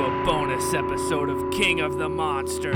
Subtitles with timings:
[0.00, 2.74] to a bonus episode of King of the Monsters.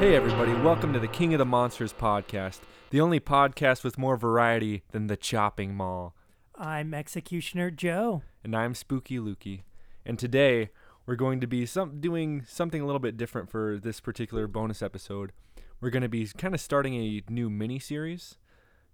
[0.00, 4.16] Hey, everybody, welcome to the King of the Monsters podcast, the only podcast with more
[4.16, 6.14] variety than the Chopping Mall.
[6.56, 8.22] I'm Executioner Joe.
[8.44, 9.62] And I'm Spooky Lukey.
[10.06, 10.70] And today,
[11.04, 14.80] we're going to be some, doing something a little bit different for this particular bonus
[14.80, 15.32] episode.
[15.80, 18.38] We're going to be kind of starting a new mini series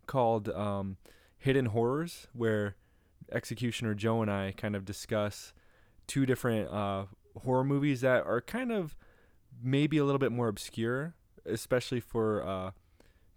[0.06, 0.96] called um,
[1.36, 2.76] Hidden Horrors, where
[3.30, 5.52] Executioner Joe and I kind of discuss
[6.06, 7.04] two different uh,
[7.42, 8.96] horror movies that are kind of
[9.62, 12.70] maybe a little bit more obscure, especially for uh,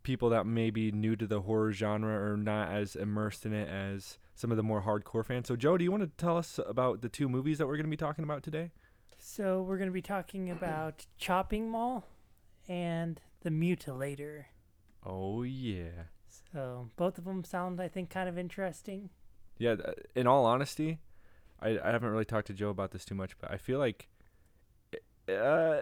[0.04, 3.68] people that may be new to the horror genre or not as immersed in it
[3.70, 5.48] as some of the more hardcore fans.
[5.48, 7.86] So, Joe, do you want to tell us about the two movies that we're going
[7.86, 8.72] to be talking about today?
[9.18, 12.06] So, we're going to be talking about Chopping Mall
[12.68, 14.46] and The Mutilator.
[15.06, 16.08] Oh, yeah.
[16.52, 19.10] So, both of them sound, I think, kind of interesting.
[19.58, 19.76] Yeah,
[20.16, 21.00] in all honesty,
[21.62, 24.10] I, I haven't really talked to Joe about this too much, but I feel like,
[25.30, 25.78] uh,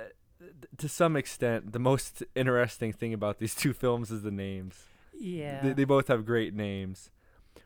[0.77, 4.85] to some extent, the most interesting thing about these two films is the names.
[5.17, 5.61] Yeah.
[5.61, 7.11] They, they both have great names.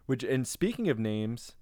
[0.05, 1.53] Which, and speaking of names,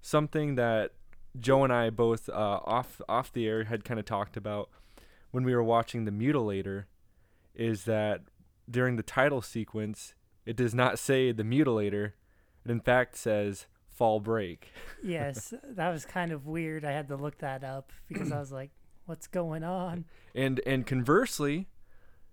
[0.00, 0.92] something that
[1.38, 4.70] Joe and I both uh, off off the air had kind of talked about
[5.30, 6.84] when we were watching The Mutilator,
[7.54, 8.22] is that
[8.70, 10.14] during the title sequence,
[10.46, 12.12] it does not say The Mutilator.
[12.64, 14.72] It in fact says Fall Break.
[15.02, 16.84] yes, that was kind of weird.
[16.84, 18.70] I had to look that up because I was like,
[19.08, 20.04] what's going on?
[20.34, 21.68] And and conversely,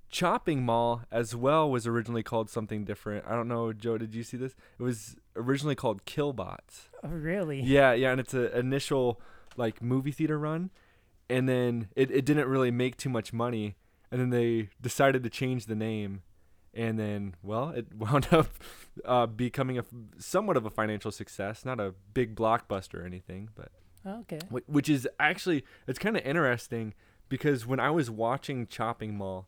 [0.10, 3.26] Chopping Mall as well was originally called something different.
[3.28, 4.56] I don't know, Joe, did you see this?
[4.80, 6.90] It was originally called Killbots.
[7.04, 7.62] Oh, really?
[7.62, 9.20] Yeah, yeah, and it's an initial
[9.58, 10.70] like movie theater run,
[11.30, 13.76] and then it, it didn't really make too much money,
[14.12, 16.22] and then they decided to change the name,
[16.74, 18.48] and then well, it wound up
[19.06, 19.86] uh, becoming a
[20.18, 23.72] somewhat of a financial success, not a big blockbuster or anything, but
[24.06, 24.40] Okay.
[24.68, 26.94] Which is actually it's kind of interesting
[27.30, 29.48] because when I was watching Chopping Mall,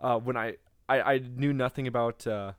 [0.00, 0.56] uh, when I,
[0.88, 2.52] I I knew nothing about uh,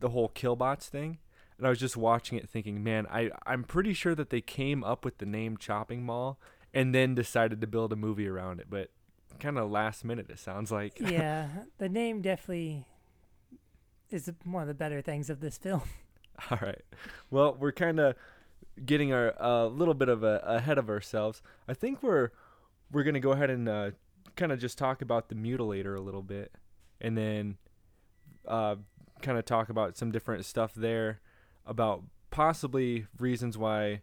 [0.00, 1.18] the whole Killbots thing,
[1.58, 4.84] and I was just watching it thinking, man, I I'm pretty sure that they came
[4.84, 6.38] up with the name Chopping Mall
[6.72, 8.90] and then decided to build a movie around it, but
[9.38, 11.00] kind of last minute it sounds like.
[11.00, 11.48] yeah,
[11.78, 12.84] the name definitely
[14.10, 15.82] is one of the better things of this film.
[16.50, 16.82] All right.
[17.30, 18.14] Well, we're kind of
[18.84, 21.42] getting our a little bit of a ahead of ourselves.
[21.68, 22.30] I think we're
[22.90, 23.90] we're gonna go ahead and uh,
[24.36, 26.52] kind of just talk about the mutilator a little bit,
[27.00, 27.58] and then
[28.46, 28.76] uh,
[29.22, 31.20] kind of talk about some different stuff there
[31.66, 34.02] about possibly reasons why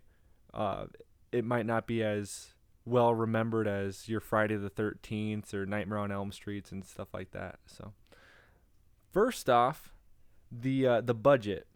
[0.53, 0.85] uh,
[1.31, 2.53] it might not be as
[2.85, 7.31] well remembered as your Friday the Thirteenth or Nightmare on Elm Streets and stuff like
[7.31, 7.59] that.
[7.65, 7.94] So,
[9.11, 9.94] first off,
[10.51, 11.67] the uh, the budget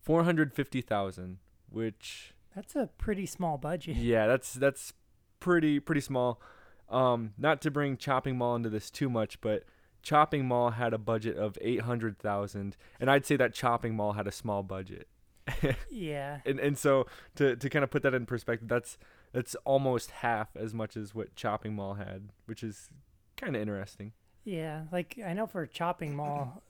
[0.00, 1.38] four hundred fifty thousand,
[1.72, 3.96] which That's a pretty small budget.
[3.96, 4.92] yeah, that's that's
[5.40, 6.40] pretty pretty small.
[6.88, 9.64] Um, not to bring Chopping Mall into this too much, but
[10.02, 14.12] Chopping Mall had a budget of eight hundred thousand, and I'd say that Chopping Mall
[14.12, 15.08] had a small budget.
[15.90, 16.38] Yeah.
[16.46, 17.06] and and so
[17.36, 18.98] to to kind of put that in perspective, that's
[19.32, 22.90] that's almost half as much as what Chopping Mall had, which is
[23.36, 24.12] kind of interesting.
[24.44, 26.62] Yeah, like I know for Chopping Mall,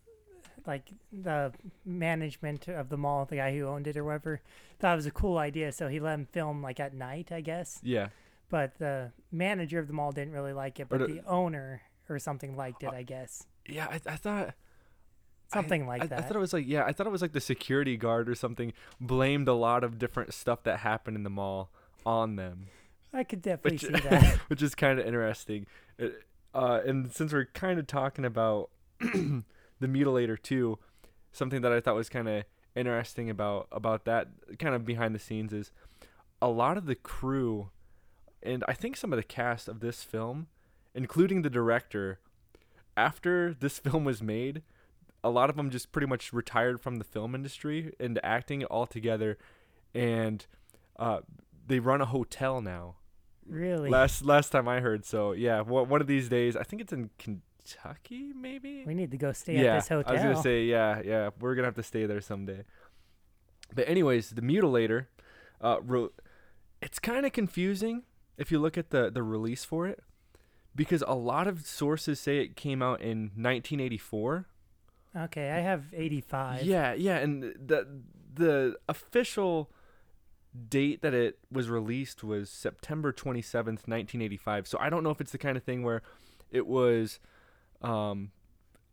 [0.67, 1.53] like the
[1.85, 4.41] management of the mall, the guy who owned it or whatever,
[4.79, 7.41] thought it was a cool idea, so he let him film like at night, I
[7.41, 7.81] guess.
[7.83, 8.09] Yeah,
[8.49, 12.19] But the manager of the mall didn't really like it, but the- the owner or
[12.19, 13.47] something liked it, I guess.
[13.67, 13.87] yeah.
[13.91, 14.55] I, I thought
[15.53, 16.19] Something I, like I, that.
[16.19, 18.35] I thought it was like yeah, I thought it was like the security guard or
[18.35, 21.71] something blamed a lot of different stuff that happened in the mall
[22.07, 22.69] on them,
[23.13, 24.37] I could definitely which see that.
[24.49, 25.67] which is kind of interesting.
[25.99, 26.23] It-
[26.55, 28.71] uh, and since we're kind of talking about
[29.83, 30.79] the mutilator too,
[31.33, 32.45] something that I thought was kind of
[32.75, 34.29] interesting about about that
[34.59, 35.71] kind of behind the scenes is
[36.41, 37.69] a lot of the crew
[38.43, 40.49] and I think some of the cast of this film,
[40.95, 42.19] including the director,
[42.97, 44.63] after this film was made,
[45.23, 49.39] a lot of them just pretty much retired from the film industry and acting altogether,
[49.95, 50.47] and
[50.99, 51.21] uh,
[51.67, 52.97] they run a hotel now.
[53.47, 53.89] really.
[53.89, 56.93] Last last time I heard, so yeah, one one of these days, I think it's
[56.93, 57.11] in
[57.65, 58.85] Kentucky, maybe.
[58.87, 60.11] we need to go stay yeah, at this hotel.
[60.11, 62.65] I was gonna say yeah, yeah, we're gonna have to stay there someday.
[63.75, 65.07] But anyways, the mutilator,
[65.61, 66.09] uh, re-
[66.81, 68.03] it's kind of confusing
[68.37, 70.01] if you look at the the release for it,
[70.75, 74.47] because a lot of sources say it came out in 1984.
[75.17, 76.65] okay, I have 85.
[76.65, 77.87] Yeah, yeah, and the
[78.35, 79.71] the official
[80.69, 84.67] date that it was released was September 27th, 1985.
[84.67, 86.03] So I don't know if it's the kind of thing where
[86.51, 87.19] it was
[87.83, 88.31] um,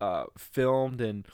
[0.02, 1.26] uh, filmed and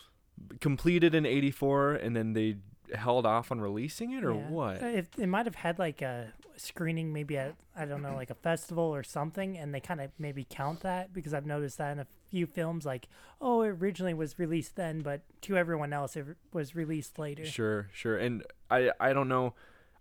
[0.59, 2.57] completed in 84 and then they
[2.93, 4.49] held off on releasing it or Yeah.
[4.49, 4.83] what?
[4.83, 8.29] Uh, If it might have had like a screening, maybe at I don't know, like
[8.29, 11.91] a festival or something, and they kind of maybe count that because I've noticed that
[11.93, 13.07] in a few films, like
[13.41, 17.45] oh, it originally was released then, but to everyone else, it was released later.
[17.45, 18.17] Sure, sure.
[18.17, 19.53] And I I don't know.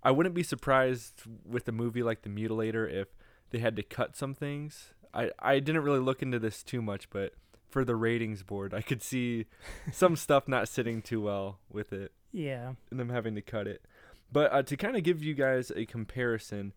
[0.02, 3.08] I wouldn't be surprised with a movie like The Mutilator if
[3.50, 4.92] they had to cut some things.
[5.14, 7.32] I I didn't really look into this too much, but
[7.74, 9.46] for the ratings board, I could see
[9.92, 12.74] some stuff not sitting too well with it Yeah.
[12.90, 13.82] and them having to cut it.
[14.30, 16.72] But uh, to kind of give you guys a comparison,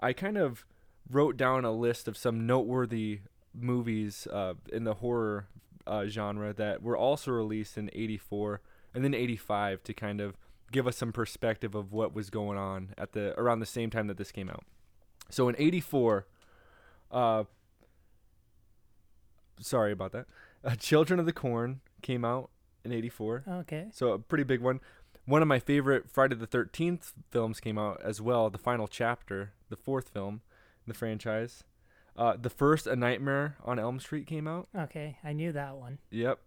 [0.00, 0.64] I kind of
[1.10, 3.20] wrote down a list of some noteworthy
[3.54, 5.48] movies uh, in the horror
[5.86, 8.62] uh, genre that were also released in 84
[8.94, 10.38] and then 85 to kind of
[10.70, 14.06] give us some perspective of what was going on at the around the same time
[14.06, 14.64] that this came out.
[15.28, 16.26] So in 84
[17.10, 17.44] uh
[19.60, 20.26] sorry about that.
[20.64, 22.50] Uh, Children of the Corn came out
[22.84, 23.44] in 84.
[23.48, 23.86] Okay.
[23.92, 24.80] So a pretty big one.
[25.24, 28.50] One of my favorite Friday the Thirteenth films came out as well.
[28.50, 30.40] The final chapter, the fourth film
[30.84, 31.62] in the franchise.
[32.16, 34.68] Uh, the first A Nightmare on Elm Street came out.
[34.76, 35.16] Okay.
[35.24, 35.98] I knew that one.
[36.10, 36.40] Yep.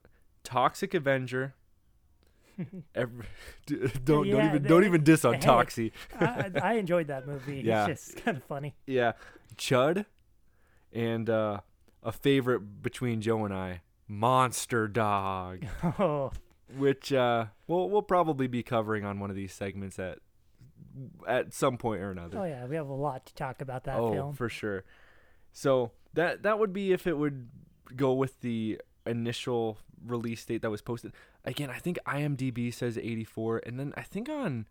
[0.44, 1.54] Toxic Avenger.
[2.96, 3.26] Every,
[3.66, 5.40] don't don't even the- don't even diss on hey.
[5.42, 5.92] Toxie.
[6.20, 7.62] I, I I enjoyed that movie.
[7.66, 7.88] Yeah.
[7.88, 8.76] It's just kind of funny.
[8.86, 9.14] Yeah,
[9.58, 10.06] Chud,
[10.94, 11.60] and uh,
[12.06, 15.66] a favorite between Joe and I, Monster Dog.
[16.00, 16.32] Oh,
[16.78, 20.20] which uh, we'll we'll probably be covering on one of these segments at
[21.28, 22.40] at some point or another.
[22.40, 24.34] oh yeah, we have a lot to talk about that oh, film.
[24.34, 24.84] for sure.
[25.52, 27.50] So that that would be if it would
[27.96, 31.14] go with the initial release date that was posted.
[31.44, 34.66] Again, I think IMDb says 84 and then I think on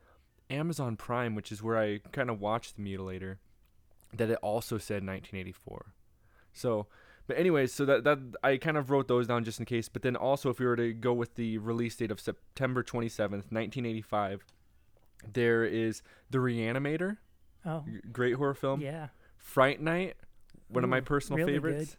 [0.50, 3.36] Amazon Prime, which is where I kind of watched The Mutilator,
[4.12, 5.86] that it also said 1984.
[6.52, 6.86] So,
[7.26, 10.02] but anyways, so that that I kind of wrote those down just in case, but
[10.02, 14.44] then also if we were to go with the release date of September 27th, 1985,
[15.32, 17.18] there is The Reanimator,
[17.66, 18.80] Oh, great horror film.
[18.80, 19.08] yeah.
[19.36, 20.16] Fright Night,
[20.68, 21.96] one of my personal really favorites.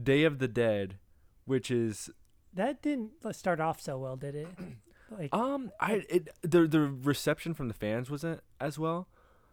[0.00, 0.98] Day of the Dead,
[1.44, 2.10] which is
[2.52, 4.48] That didn't start off so well, did it?
[5.10, 9.06] Like, um I it the the reception from the fans wasn't as well,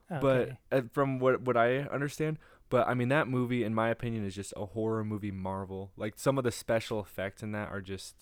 [0.09, 2.39] but uh, from what what I understand,
[2.71, 5.91] but I mean that movie in my opinion is just a horror movie marvel.
[5.95, 8.15] Like some of the special effects in that are just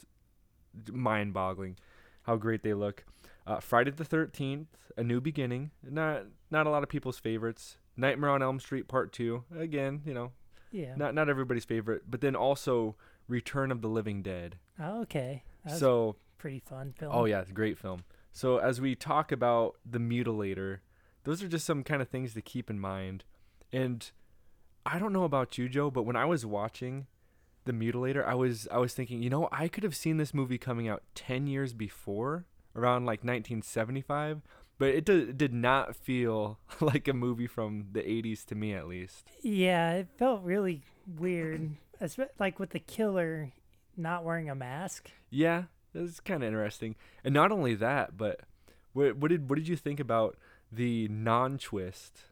[0.91, 1.77] mind-boggling
[2.23, 3.05] how great they look.
[3.47, 4.67] Uh, Friday the 13th,
[4.97, 7.77] A New Beginning, not not a lot of people's favorites.
[7.95, 10.31] Nightmare on Elm Street Part 2, again, you know,
[10.71, 10.95] yeah.
[10.95, 12.95] not not everybody's favorite, but then also
[13.27, 14.57] Return of the Living Dead.
[14.79, 15.43] oh, okay.
[15.77, 17.11] So, pretty fun film.
[17.13, 18.03] oh yeah, it's a great film.
[18.31, 20.79] So as we talk about the Mutilator,
[21.23, 23.23] those are just some kind of things to keep in mind.
[23.71, 24.09] And
[24.85, 27.07] I don't know about you, Joe, but when I was watching
[27.65, 30.57] the Mutilator, I was I was thinking, you know, I could have seen this movie
[30.57, 32.45] coming out ten years before,
[32.75, 34.41] around like 1975.
[34.77, 38.87] But it did, did not feel like a movie from the 80s to me, at
[38.87, 39.27] least.
[39.41, 41.71] Yeah, it felt really weird.
[42.39, 43.51] Like with the killer
[43.97, 45.11] not wearing a mask.
[45.29, 46.95] Yeah, it's kind of interesting.
[47.23, 48.39] And not only that, but
[48.93, 50.37] what, what did what did you think about
[50.71, 52.23] the non-twist?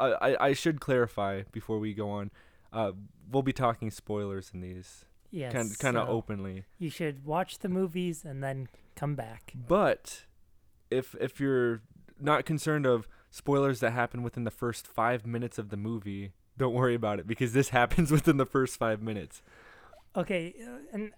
[0.00, 2.30] I, I should clarify before we go on.
[2.72, 2.92] Uh,
[3.30, 5.52] we'll be talking spoilers in these, Yes.
[5.52, 6.64] kind kind of so openly.
[6.78, 9.52] You should watch the movies and then come back.
[9.54, 10.24] But
[10.90, 11.82] if if you're
[12.20, 16.74] not concerned of spoilers that happen within the first five minutes of the movie, don't
[16.74, 19.42] worry about it because this happens within the first five minutes.
[20.16, 21.12] Okay, uh, and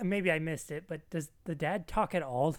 [0.00, 2.56] uh, maybe I missed it, but does the dad talk at all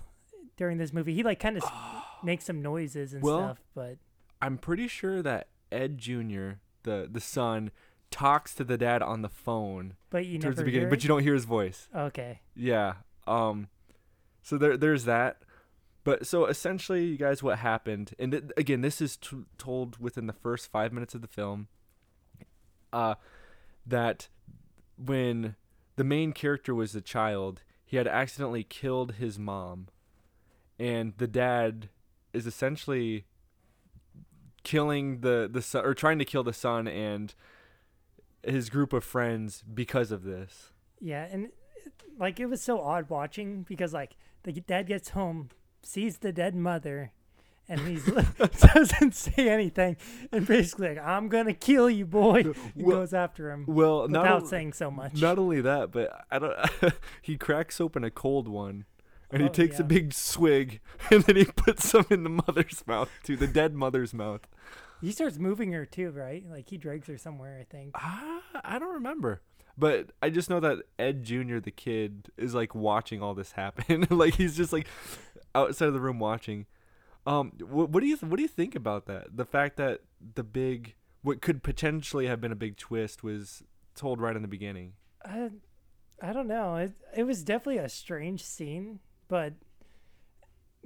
[0.57, 1.13] during this movie?
[1.15, 1.63] He like kind of
[2.23, 3.97] makes some noises and Well, stuff, but
[4.41, 6.51] I'm pretty sure that Ed Jr.
[6.83, 7.71] the the son
[8.11, 11.07] talks to the dad on the phone but you towards never the beginning, but you
[11.07, 11.87] don't hear his voice.
[11.95, 12.41] Okay.
[12.55, 12.93] Yeah.
[13.27, 13.67] Um.
[14.41, 15.43] So there, there's that.
[16.03, 18.15] But so essentially, you guys, what happened?
[18.17, 21.67] And th- again, this is t- told within the first five minutes of the film.
[22.91, 23.15] Uh,
[23.85, 24.29] that
[24.97, 25.55] when
[25.97, 29.87] the main character was a child, he had accidentally killed his mom,
[30.79, 31.89] and the dad
[32.33, 33.25] is essentially
[34.63, 37.33] killing the the son or trying to kill the son and
[38.43, 40.71] his group of friends because of this.
[40.99, 41.49] Yeah, and
[42.17, 45.49] like it was so odd watching because like the dad gets home,
[45.83, 47.11] sees the dead mother,
[47.67, 48.05] and he's
[48.73, 49.97] doesn't say anything,
[50.31, 54.23] and basically like I'm gonna kill you, boy, and Well- goes after him Well, not
[54.23, 55.21] without on- saying so much.
[55.21, 56.55] Not only that, but I don't.
[57.21, 58.85] he cracks open a cold one,
[59.31, 59.87] and he Oh, takes a yeah.
[59.87, 60.79] big swig,
[61.11, 64.41] and then he puts some in the mother's mouth, to the dead mother's mouth.
[65.01, 66.43] He starts moving her too, right?
[66.49, 67.91] Like he drags her somewhere, I think.
[67.95, 69.41] Ah, I don't remember.
[69.77, 74.05] But I just know that Ed Jr., the kid, is like watching all this happen.
[74.09, 74.87] like he's just like
[75.55, 76.65] outside of the room watching.
[77.25, 79.37] Um, what, what do you what do you think about that?
[79.37, 80.01] The fact that
[80.35, 83.63] the big what could potentially have been a big twist was
[83.95, 84.93] told right in the beginning.
[85.23, 85.49] I,
[86.21, 86.75] I don't know.
[86.75, 89.53] It it was definitely a strange scene, but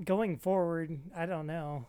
[0.03, 1.88] going forward, I don't know.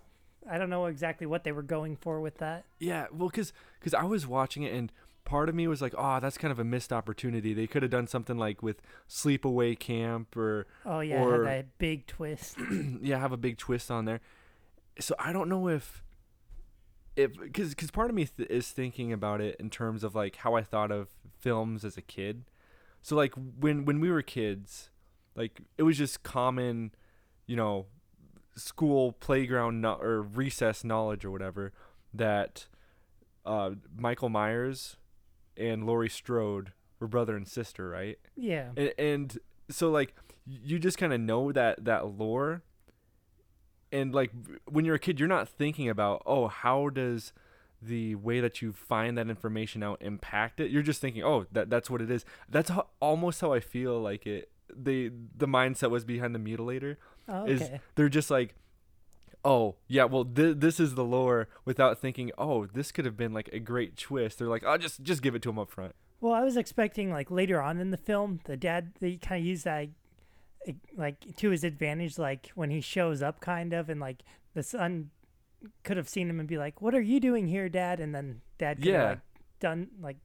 [0.51, 2.65] I don't know exactly what they were going for with that.
[2.79, 4.91] Yeah, well, because because I was watching it and
[5.25, 7.55] part of me was like, oh, that's kind of a missed opportunity.
[7.55, 12.07] They could have done something like with Sleepaway Camp or Oh yeah, Or- that big
[12.07, 12.57] twist.
[13.03, 14.21] yeah, have a big twist on there.
[15.01, 16.03] So I don't know if
[17.17, 20.37] if because because part of me th- is thinking about it in terms of like
[20.37, 21.09] how I thought of
[21.39, 22.45] films as a kid.
[23.03, 24.91] So like when when we were kids,
[25.37, 26.93] like it was just common,
[27.47, 27.87] you know,
[28.57, 31.73] school playground no- or recess knowledge or whatever
[32.13, 32.67] that
[33.45, 34.97] uh, Michael Myers
[35.57, 38.19] and Laurie Strode were brother and sister, right?
[38.37, 38.69] yeah.
[38.77, 39.39] and, and
[39.71, 40.15] so like
[40.47, 42.63] you just kind of know that that lore
[43.91, 44.31] and like
[44.67, 47.33] when you're a kid you're not thinking about oh how does
[47.81, 51.71] the way that you find that information out impact it you're just thinking oh that
[51.71, 55.91] that's what it is that's how, almost how i feel like it the the mindset
[55.91, 56.97] was behind the mutilator
[57.29, 58.55] Oh, is they're just like
[59.45, 63.33] oh yeah well th- this is the lore without thinking oh this could have been
[63.33, 65.95] like a great twist they're like oh just just give it to him up front
[66.21, 69.47] Well, I was expecting like later on in the film, the dad they kind of
[69.47, 69.89] use that
[70.97, 74.23] like to his advantage, like when he shows up, kind of, and like
[74.55, 75.11] the son
[75.83, 78.41] could have seen him and be like, "What are you doing here, Dad?" And then
[78.59, 79.01] Dad could Yeah.
[79.01, 79.19] have like,
[79.61, 80.17] done like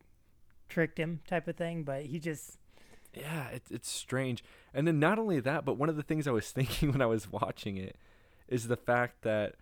[0.69, 2.57] tricked him type of thing, but he just
[3.19, 4.43] Yeah, it, it's strange.
[4.73, 7.05] And then not only that, but one of the things I was thinking when I
[7.05, 7.95] was watching it
[8.47, 9.55] is the fact that,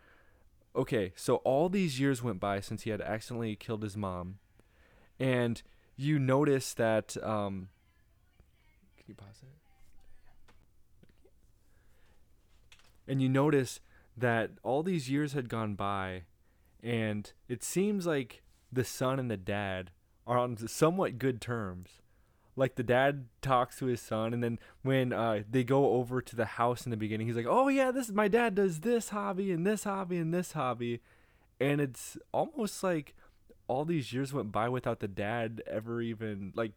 [0.75, 4.39] okay, so all these years went by since he had accidentally killed his mom,
[5.19, 5.61] and
[5.95, 7.17] you notice that.
[7.23, 7.69] Um,
[8.97, 9.49] can you pause it?
[13.09, 13.79] And you notice
[14.17, 16.23] that all these years had gone by,
[16.83, 19.91] and it seems like the son and the dad
[20.25, 22.01] are on somewhat good terms
[22.57, 26.35] like the dad talks to his son and then when uh, they go over to
[26.35, 29.51] the house in the beginning he's like oh yeah this my dad does this hobby
[29.51, 30.99] and this hobby and this hobby
[31.59, 33.15] and it's almost like
[33.67, 36.73] all these years went by without the dad ever even like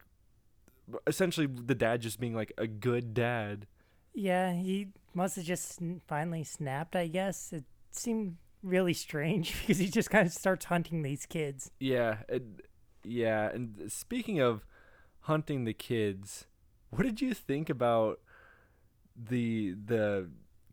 [1.07, 3.67] essentially the dad just being like a good dad
[4.15, 6.95] yeah he must have just finally snapped.
[6.95, 11.71] I guess it seemed really strange because he just kind of starts hunting these kids.
[11.79, 12.43] yeah it,
[13.03, 14.67] yeah and speaking of
[15.23, 16.47] hunting the kids
[16.91, 18.21] what did you think about
[19.17, 20.29] the the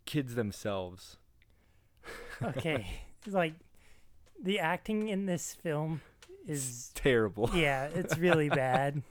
[0.05, 1.17] kids themselves
[2.43, 2.87] Okay,
[3.25, 3.53] like
[4.41, 6.01] the acting in this film
[6.47, 9.01] it's is terrible yeah, it's really bad.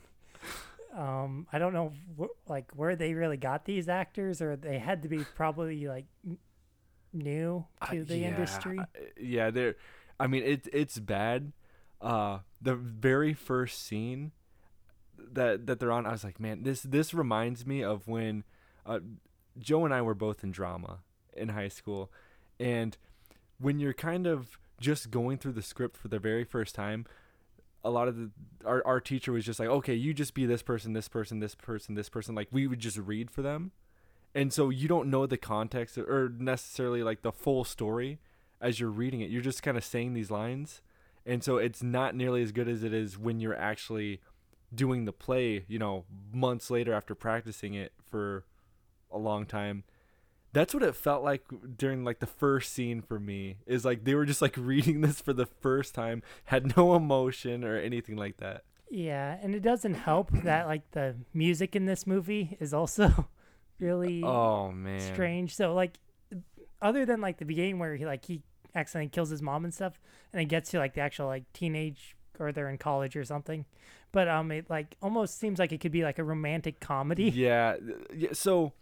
[0.95, 5.03] Um, I don't know wh- like where they really got these actors, or they had
[5.03, 6.37] to be probably like n-
[7.13, 8.79] new Uh, to the yeah, industry.
[8.79, 8.85] uh,
[9.19, 9.75] Yeah, they're.
[10.19, 11.51] I mean, it's it's bad.
[12.01, 14.31] Uh, the very first scene
[15.17, 18.43] that that they're on, I was like, man, this this reminds me of when
[18.85, 18.99] uh,
[19.59, 20.99] Joe and I were both in drama
[21.33, 22.11] in high school,
[22.59, 22.97] and
[23.59, 27.05] when you're kind of just going through the script for the very first time.
[27.83, 28.31] A lot of the
[28.65, 31.55] our, our teacher was just like, okay, you just be this person, this person, this
[31.55, 32.35] person, this person.
[32.35, 33.71] Like we would just read for them,
[34.35, 38.19] and so you don't know the context or necessarily like the full story
[38.59, 39.29] as you're reading it.
[39.29, 40.81] You're just kind of saying these lines,
[41.25, 44.19] and so it's not nearly as good as it is when you're actually
[44.73, 45.65] doing the play.
[45.67, 48.45] You know, months later after practicing it for
[49.11, 49.83] a long time.
[50.53, 51.43] That's what it felt like
[51.77, 53.57] during like the first scene for me.
[53.67, 57.63] Is like they were just like reading this for the first time, had no emotion
[57.63, 58.63] or anything like that.
[58.89, 63.27] Yeah, and it doesn't help that like the music in this movie is also
[63.79, 65.01] really Oh man.
[65.01, 65.55] strange.
[65.55, 65.99] So like,
[66.81, 68.41] other than like the beginning where he like he
[68.73, 69.99] accidentally kills his mom and stuff,
[70.31, 73.65] and it gets to like the actual like teenage or they're in college or something,
[74.11, 77.29] but um, it like almost seems like it could be like a romantic comedy.
[77.37, 77.75] Yeah,
[78.13, 78.29] yeah.
[78.33, 78.73] So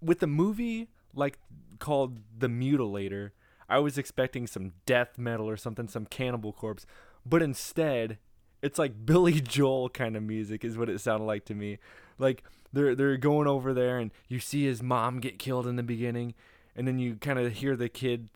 [0.00, 1.38] with the movie like
[1.78, 3.30] called The Mutilator,
[3.68, 6.86] I was expecting some death metal or something, some Cannibal Corpse,
[7.24, 8.18] but instead,
[8.62, 11.78] it's like Billy Joel kind of music is what it sounded like to me.
[12.18, 15.82] Like they're they're going over there and you see his mom get killed in the
[15.82, 16.34] beginning
[16.76, 18.28] and then you kind of hear the kids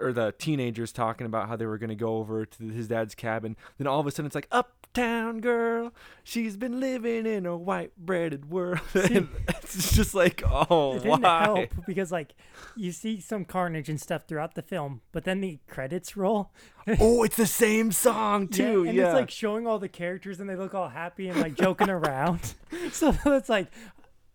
[0.00, 3.14] or the teenagers talking about how they were going to go over to his dad's
[3.14, 3.56] cabin.
[3.78, 7.92] Then all of a sudden it's like uptown girl, she's been living in a white
[7.96, 8.80] breaded world.
[9.64, 11.42] It's it's just like, oh, it didn't why?
[11.44, 12.34] help because like
[12.76, 16.52] you see some carnage and stuff throughout the film, but then the credits roll.
[17.00, 18.84] oh, it's the same song too.
[18.84, 21.40] Yeah, and Yeah, it's like showing all the characters and they look all happy and
[21.40, 22.54] like joking around.
[22.92, 23.68] So it's like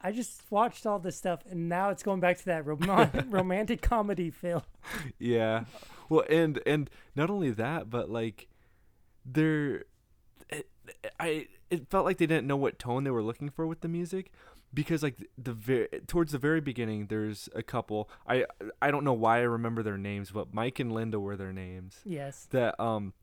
[0.02, 3.82] I just watched all this stuff and now it's going back to that rom- romantic
[3.82, 4.64] comedy film.
[5.18, 5.66] yeah.
[6.10, 8.48] Well, and and not only that, but like
[9.26, 9.84] they're
[10.50, 10.68] it,
[11.20, 13.88] I it felt like they didn't know what tone they were looking for with the
[13.88, 14.32] music
[14.74, 18.46] because like the very towards the very beginning there's a couple I
[18.82, 22.00] I don't know why I remember their names but Mike and Linda were their names
[22.06, 23.14] Yes, that um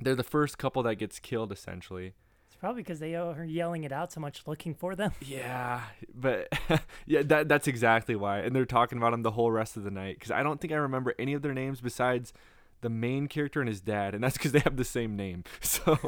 [0.00, 2.14] they're the first couple that gets killed essentially
[2.56, 5.12] it's probably because they are yelling it out so much, looking for them.
[5.20, 5.82] Yeah,
[6.14, 6.50] but
[7.06, 8.38] yeah, that that's exactly why.
[8.38, 10.72] And they're talking about him the whole rest of the night because I don't think
[10.72, 12.32] I remember any of their names besides
[12.80, 15.44] the main character and his dad, and that's because they have the same name.
[15.60, 15.98] So,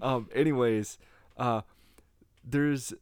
[0.00, 0.96] um, anyways,
[1.36, 1.62] uh,
[2.42, 2.94] there's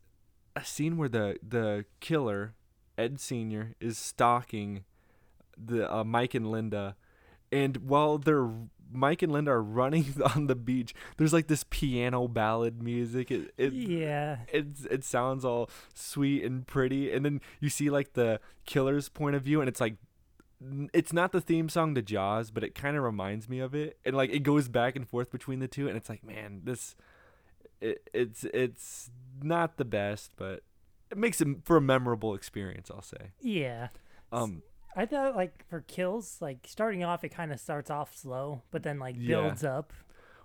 [0.56, 2.54] a scene where the the killer
[2.98, 4.82] Ed Senior is stalking
[5.56, 6.96] the uh, Mike and Linda,
[7.52, 8.50] and while they're
[8.92, 13.30] Mike and Linda are running on the beach, there's like this piano ballad music.
[13.30, 17.12] It, it yeah, it it sounds all sweet and pretty.
[17.12, 19.96] And then you see like the killer's point of view and it's like
[20.92, 23.98] it's not the theme song to jaws but it kind of reminds me of it.
[24.04, 26.94] And like it goes back and forth between the two and it's like man this
[27.80, 29.10] it, it's it's
[29.42, 30.62] not the best but
[31.10, 33.32] it makes it for a memorable experience i'll say.
[33.40, 33.88] Yeah.
[34.30, 34.62] um
[34.96, 38.82] I thought like for kills, like starting off, it kind of starts off slow, but
[38.82, 39.28] then like Yeah.
[39.40, 39.92] builds up.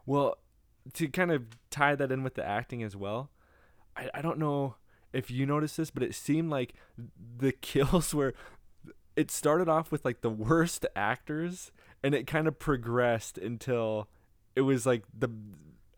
[0.05, 0.37] Well,
[0.93, 3.29] to kind of tie that in with the acting as well,
[3.95, 4.75] I, I don't know
[5.11, 6.73] if you noticed this, but it seemed like
[7.37, 8.33] the kills were.
[9.15, 11.71] It started off with like the worst actors,
[12.03, 14.07] and it kind of progressed until
[14.55, 15.29] it was like the.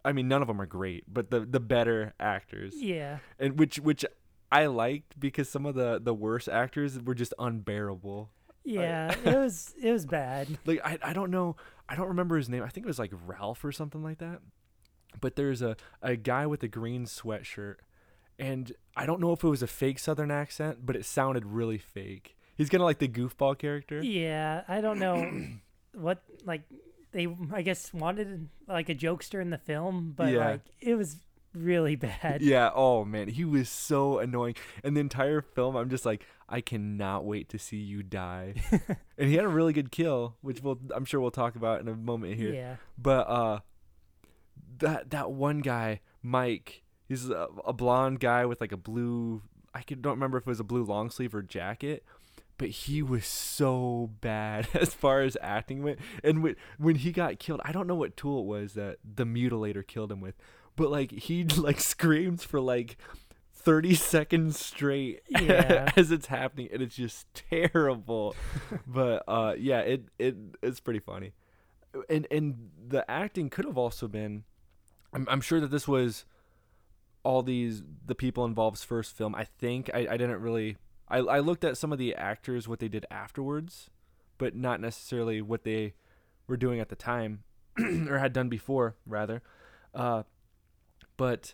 [0.05, 3.77] I mean, none of them are great, but the the better actors, Yeah, and which
[3.79, 4.05] which
[4.51, 8.31] I liked because some of the the worst actors were just unbearable.
[8.73, 9.13] Yeah.
[9.25, 10.47] it was it was bad.
[10.65, 11.55] like I, I don't know
[11.87, 12.63] I don't remember his name.
[12.63, 14.39] I think it was like Ralph or something like that.
[15.19, 17.75] But there's a, a guy with a green sweatshirt
[18.37, 21.77] and I don't know if it was a fake southern accent, but it sounded really
[21.77, 22.37] fake.
[22.55, 24.01] He's kind of like the goofball character.
[24.03, 25.29] Yeah, I don't know
[25.93, 26.61] what like
[27.11, 30.49] they I guess wanted like a jokester in the film, but Yeah.
[30.51, 31.15] like it was
[31.55, 32.41] really bad.
[32.43, 34.55] Yeah, oh man, he was so annoying.
[34.83, 38.55] And the entire film I'm just like I cannot wait to see you die.
[39.17, 41.87] and he had a really good kill, which we'll I'm sure we'll talk about in
[41.87, 42.53] a moment here.
[42.53, 42.75] Yeah.
[42.97, 43.59] But uh,
[44.79, 49.43] that that one guy, Mike, he's a, a blonde guy with like a blue.
[49.73, 52.03] I could, don't remember if it was a blue long sleeve or jacket,
[52.57, 55.99] but he was so bad as far as acting went.
[56.23, 59.25] And when when he got killed, I don't know what tool it was that the
[59.25, 60.35] mutilator killed him with,
[60.75, 62.97] but like he like screams for like.
[63.61, 65.91] 30 seconds straight Yeah.
[65.95, 68.35] as it's happening and it's just terrible.
[68.87, 71.33] But uh yeah it it it's pretty funny.
[72.09, 74.43] And and the acting could have also been
[75.13, 76.25] I'm, I'm sure that this was
[77.23, 79.35] all these the people involved's first film.
[79.35, 82.79] I think i, I didn't really I, I looked at some of the actors what
[82.79, 83.89] they did afterwards
[84.37, 85.93] but not necessarily what they
[86.47, 87.43] were doing at the time
[88.09, 89.41] or had done before rather.
[89.93, 90.23] Uh
[91.17, 91.53] but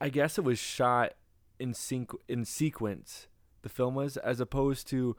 [0.00, 1.14] i guess it was shot
[1.58, 3.26] in sync in sequence
[3.62, 5.16] the film was as opposed to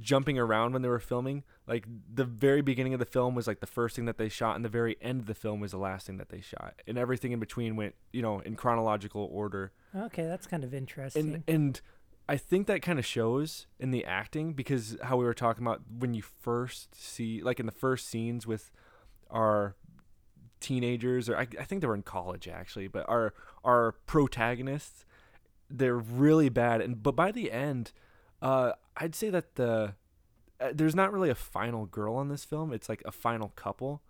[0.00, 1.44] jumping around when they were filming.
[1.66, 4.56] Like the very beginning of the film was like the first thing that they shot,
[4.56, 6.98] and the very end of the film was the last thing that they shot, and
[6.98, 9.72] everything in between went, you know, in chronological order.
[9.94, 11.34] Okay, that's kind of interesting.
[11.34, 11.80] And and
[12.28, 15.82] I think that kind of shows in the acting because how we were talking about
[15.98, 18.70] when you first see, like in the first scenes with
[19.30, 19.74] our
[20.60, 25.04] teenagers, or I, I think they were in college actually, but our our protagonists,
[25.70, 27.92] they're really bad, and but by the end,
[28.42, 29.94] uh, I'd say that the
[30.60, 32.72] uh, there's not really a final girl on this film.
[32.72, 34.02] It's like a final couple,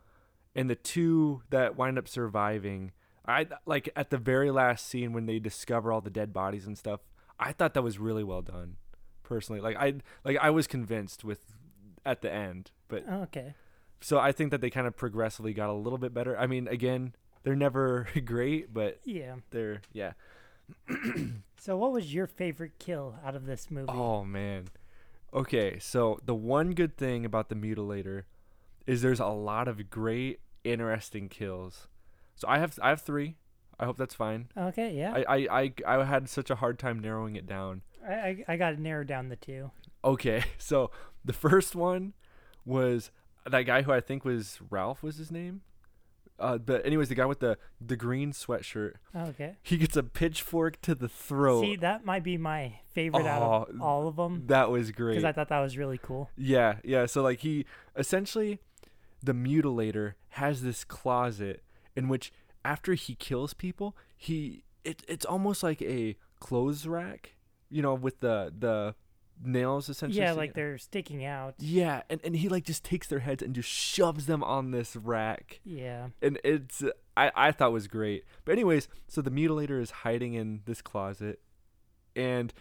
[0.55, 2.93] and the two that wind up surviving,
[3.27, 6.77] I like at the very last scene when they discover all the dead bodies and
[6.77, 7.01] stuff.
[7.39, 8.77] I thought that was really well done,
[9.23, 9.61] personally.
[9.61, 11.41] Like I like I was convinced with
[12.05, 13.55] at the end, but okay.
[14.01, 16.39] So I think that they kind of progressively got a little bit better.
[16.39, 19.37] I mean, again, they're never great, but Yeah.
[19.51, 20.13] they're yeah.
[21.61, 23.89] So what was your favorite kill out of this movie?
[23.91, 24.69] Oh man.
[25.35, 28.23] Okay, so the one good thing about the mutilator
[28.87, 31.89] is there's a lot of great, interesting kills.
[32.37, 33.37] So I have I have three.
[33.81, 34.49] I hope that's fine.
[34.57, 35.13] Okay, yeah.
[35.15, 37.83] I, I, I, I had such a hard time narrowing it down.
[38.07, 39.71] I, I, I got to narrow down the two.
[40.05, 40.91] Okay, so
[41.25, 42.13] the first one
[42.65, 43.11] was
[43.51, 45.63] that guy who I think was Ralph was his name.
[46.41, 49.57] Uh, but anyways, the guy with the the green sweatshirt, Okay.
[49.63, 51.63] he gets a pitchfork to the throat.
[51.63, 55.15] See, that might be my favorite out Oh, of all of them that was great.
[55.15, 56.31] because I thought that was really cool.
[56.37, 57.07] Yeah, yeah.
[57.07, 58.61] So like he essentially
[59.21, 61.65] the mutilator has this closet
[61.97, 62.31] in which
[62.65, 67.35] after he kills people, he it it's almost like a clothes rack,
[67.69, 68.95] you know, with the the
[69.43, 70.21] nails essentially.
[70.21, 71.55] Yeah, like they're sticking out.
[71.59, 74.97] Yeah, and, and he like just takes their heads and just shoves them on this
[74.97, 75.61] rack.
[75.65, 76.09] Yeah.
[76.23, 76.83] And it's
[77.17, 78.25] I I thought was great.
[78.45, 81.41] But anyways, so the mutilator is hiding in this closet
[82.15, 82.53] and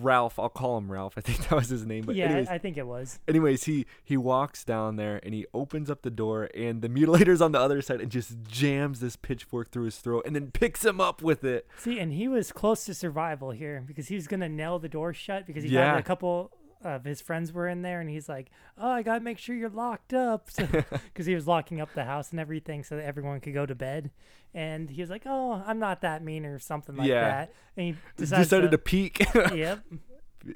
[0.00, 1.14] Ralph, I'll call him Ralph.
[1.18, 2.04] I think that was his name.
[2.04, 3.18] But yeah, anyways, I think it was.
[3.28, 7.40] anyways, he he walks down there and he opens up the door and the mutilator's
[7.40, 10.84] on the other side and just jams this pitchfork through his throat and then picks
[10.84, 11.66] him up with it.
[11.78, 15.12] See, and he was close to survival here because he was gonna nail the door
[15.12, 15.90] shut because he Yeah.
[15.92, 16.50] had a couple
[16.82, 19.68] of his friends were in there, and he's like, "Oh, I gotta make sure you're
[19.68, 23.54] locked up," because he was locking up the house and everything so that everyone could
[23.54, 24.10] go to bed.
[24.54, 27.20] And he was like, "Oh, I'm not that mean" or something like Yeah.
[27.22, 27.52] that.
[27.76, 28.78] And he decided, Decided to to.
[28.78, 29.18] peek.
[29.54, 29.80] yep.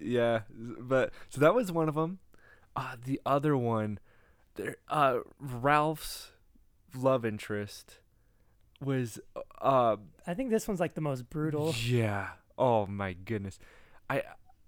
[0.00, 2.18] yeah, but so that was one of them.
[2.74, 3.98] Uh, the other one,
[4.54, 6.30] there, uh, Ralph's
[6.94, 7.98] love interest
[8.80, 9.18] was,
[9.60, 11.74] uh, I think this one's like the most brutal.
[11.78, 12.28] yeah.
[12.58, 13.58] Oh my goodness,
[14.10, 14.22] I,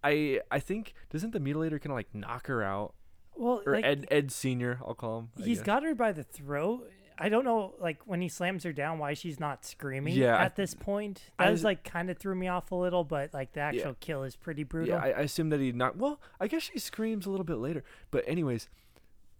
[0.04, 2.94] I, I think doesn't the mutilator kind of like knock her out
[3.34, 4.78] Well, or like, Ed Ed Senior?
[4.86, 5.28] I'll call him.
[5.42, 6.90] He's got her by the throat.
[7.16, 10.44] I don't know, like when he slams her down, why she's not screaming Yeah, I-
[10.46, 11.30] at this point.
[11.38, 13.94] That was- was like kind of threw me off a little, but like the actual
[14.00, 14.96] kill is pretty brutal.
[14.96, 15.96] Yeah, I, I assume that he not.
[15.96, 17.84] Well, I guess she screams a little bit later.
[18.10, 18.68] But anyways,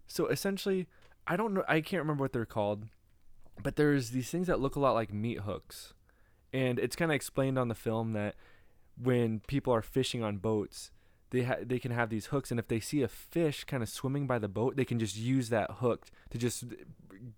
[0.07, 0.87] so essentially,
[1.27, 1.65] I don't know.
[1.67, 2.87] I can't remember what they're called,
[3.63, 5.95] but there's these things that look a lot like meat hooks,
[6.53, 8.37] and it's kind of explained on the film that
[9.01, 10.91] when people are fishing on boats,
[11.31, 13.89] they ha- they can have these hooks, and if they see a fish kind of
[13.89, 16.65] swimming by the boat, they can just use that hook to just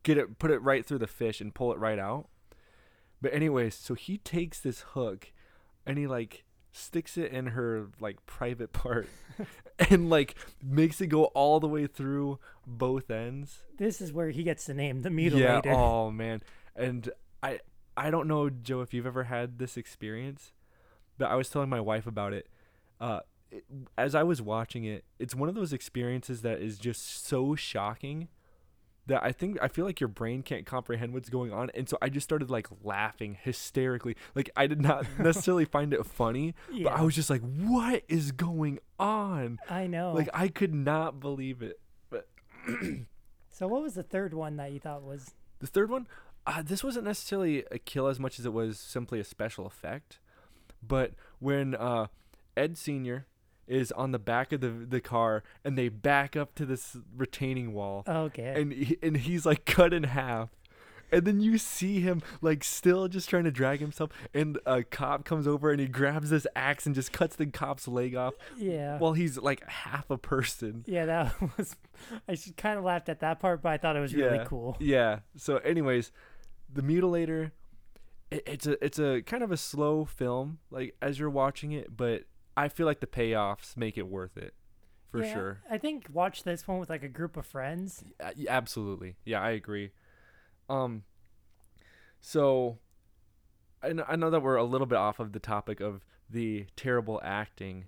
[0.02, 2.28] get it, put it right through the fish, and pull it right out.
[3.22, 5.32] But anyways, so he takes this hook,
[5.86, 9.08] and he like sticks it in her like private part,
[9.90, 13.62] and like makes it go all the way through both ends.
[13.78, 15.64] this is where he gets the name, the mutilator.
[15.64, 15.74] Yeah.
[15.76, 16.42] Oh man.
[16.74, 17.08] And
[17.42, 17.60] I
[17.96, 20.52] I don't know, Joe, if you've ever had this experience,
[21.18, 22.48] but I was telling my wife about it.
[23.00, 23.64] Uh, it,
[23.96, 28.28] as I was watching it, it's one of those experiences that is just so shocking
[29.06, 31.96] that I think I feel like your brain can't comprehend what's going on, and so
[32.02, 34.16] I just started like laughing hysterically.
[34.34, 38.32] Like I did not necessarily find it funny, but I was just like, "What is
[38.32, 40.12] going on?" I know.
[40.12, 41.80] Like I could not believe it.
[42.10, 42.28] But
[43.50, 45.34] so what was the third one that you thought was?
[45.60, 46.06] The third one,
[46.46, 50.18] uh, this wasn't necessarily a kill as much as it was simply a special effect.
[50.86, 52.06] But when uh,
[52.56, 53.26] Ed Senior
[53.66, 57.72] is on the back of the the car and they back up to this retaining
[57.72, 58.60] wall, Okay.
[58.60, 60.50] and he, and he's like cut in half.
[61.12, 65.24] And then you see him like still just trying to drag himself, and a cop
[65.24, 68.98] comes over and he grabs this axe and just cuts the cop's leg off yeah.
[68.98, 70.84] while he's like half a person.
[70.86, 71.76] yeah, that was.
[72.28, 74.76] I kind of laughed at that part, but I thought it was really cool.
[74.80, 75.20] Yeah.
[75.36, 76.10] So, anyways,
[76.72, 77.52] the mutilator.
[78.30, 81.96] It, it's a it's a kind of a slow film, like as you're watching it,
[81.96, 82.24] but
[82.56, 84.54] I feel like the payoffs make it worth it,
[85.10, 85.58] for Yeah, sure.
[85.70, 88.02] I think watch this one with like a group of friends.
[88.34, 89.16] Yeah, absolutely.
[89.24, 89.90] Yeah, I agree.
[90.68, 91.04] Um.
[92.20, 92.78] So,
[93.82, 96.66] I know, I know that we're a little bit off of the topic of the
[96.74, 97.84] terrible acting,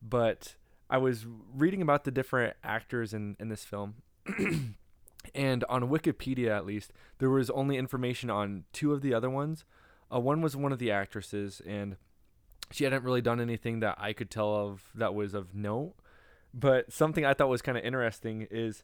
[0.00, 0.54] but
[0.88, 3.96] I was reading about the different actors in in this film.
[5.34, 9.64] and on Wikipedia at least, there was only information on two of the other ones.
[10.12, 11.96] Uh, one was one of the actresses, and
[12.70, 15.94] she hadn't really done anything that I could tell of that was of note.
[16.52, 18.82] But something I thought was kind of interesting is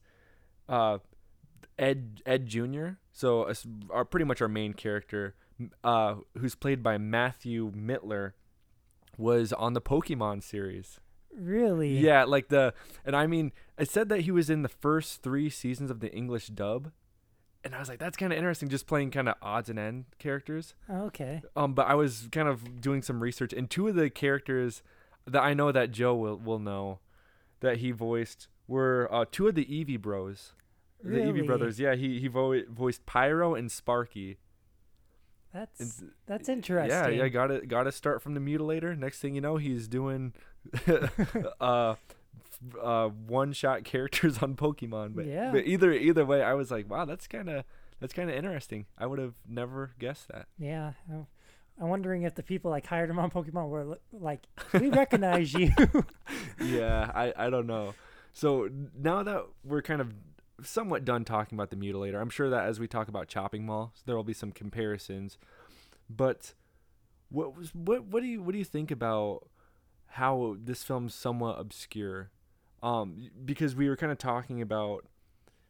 [0.68, 0.98] uh,
[1.78, 2.88] Ed Ed Jr.
[3.12, 3.52] So
[3.90, 5.34] our pretty much our main character,
[5.82, 8.32] uh, who's played by Matthew Mitler,
[9.16, 11.00] was on the Pokemon series.
[11.36, 11.98] Really?
[11.98, 15.48] Yeah, like the and I mean, it said that he was in the first three
[15.50, 16.92] seasons of the English dub,
[17.64, 20.04] and I was like, that's kind of interesting, just playing kind of odds and end
[20.18, 20.74] characters.
[20.90, 21.42] Okay.
[21.56, 24.82] Um, but I was kind of doing some research, and two of the characters
[25.26, 26.98] that I know that Joe will will know
[27.60, 30.52] that he voiced were uh, two of the Eevee Bros,
[31.02, 31.40] the Really?
[31.42, 31.80] Eevee brothers.
[31.80, 34.38] Yeah, he he vo- voiced Pyro and Sparky.
[35.52, 36.90] That's And- that's interesting.
[36.90, 38.96] Yeah, yeah, got to got to start from the mutilator.
[38.98, 40.32] Next thing you know, he's doing
[41.60, 41.94] uh,
[42.80, 45.14] uh, one shot characters on Pokemon.
[45.14, 45.50] But, Yeah.
[45.52, 47.64] but either either way, I was like, wow, that's kind of
[48.00, 48.86] that's kind of interesting.
[48.98, 50.46] I would have never guessed that.
[50.58, 50.92] Yeah.
[51.10, 51.26] I-
[51.80, 54.42] I'm wondering if the people like hired him on Pokemon were like,
[54.74, 55.70] we recognize you.
[56.62, 57.94] yeah, I I don't know.
[58.34, 60.12] So now that we're kind of
[60.64, 62.20] somewhat done talking about the mutilator.
[62.20, 65.38] I'm sure that as we talk about Chopping Mall, there will be some comparisons.
[66.08, 66.54] But
[67.30, 69.48] what was what what do you what do you think about
[70.06, 72.30] how this film's somewhat obscure?
[72.82, 75.06] Um, because we were kind of talking about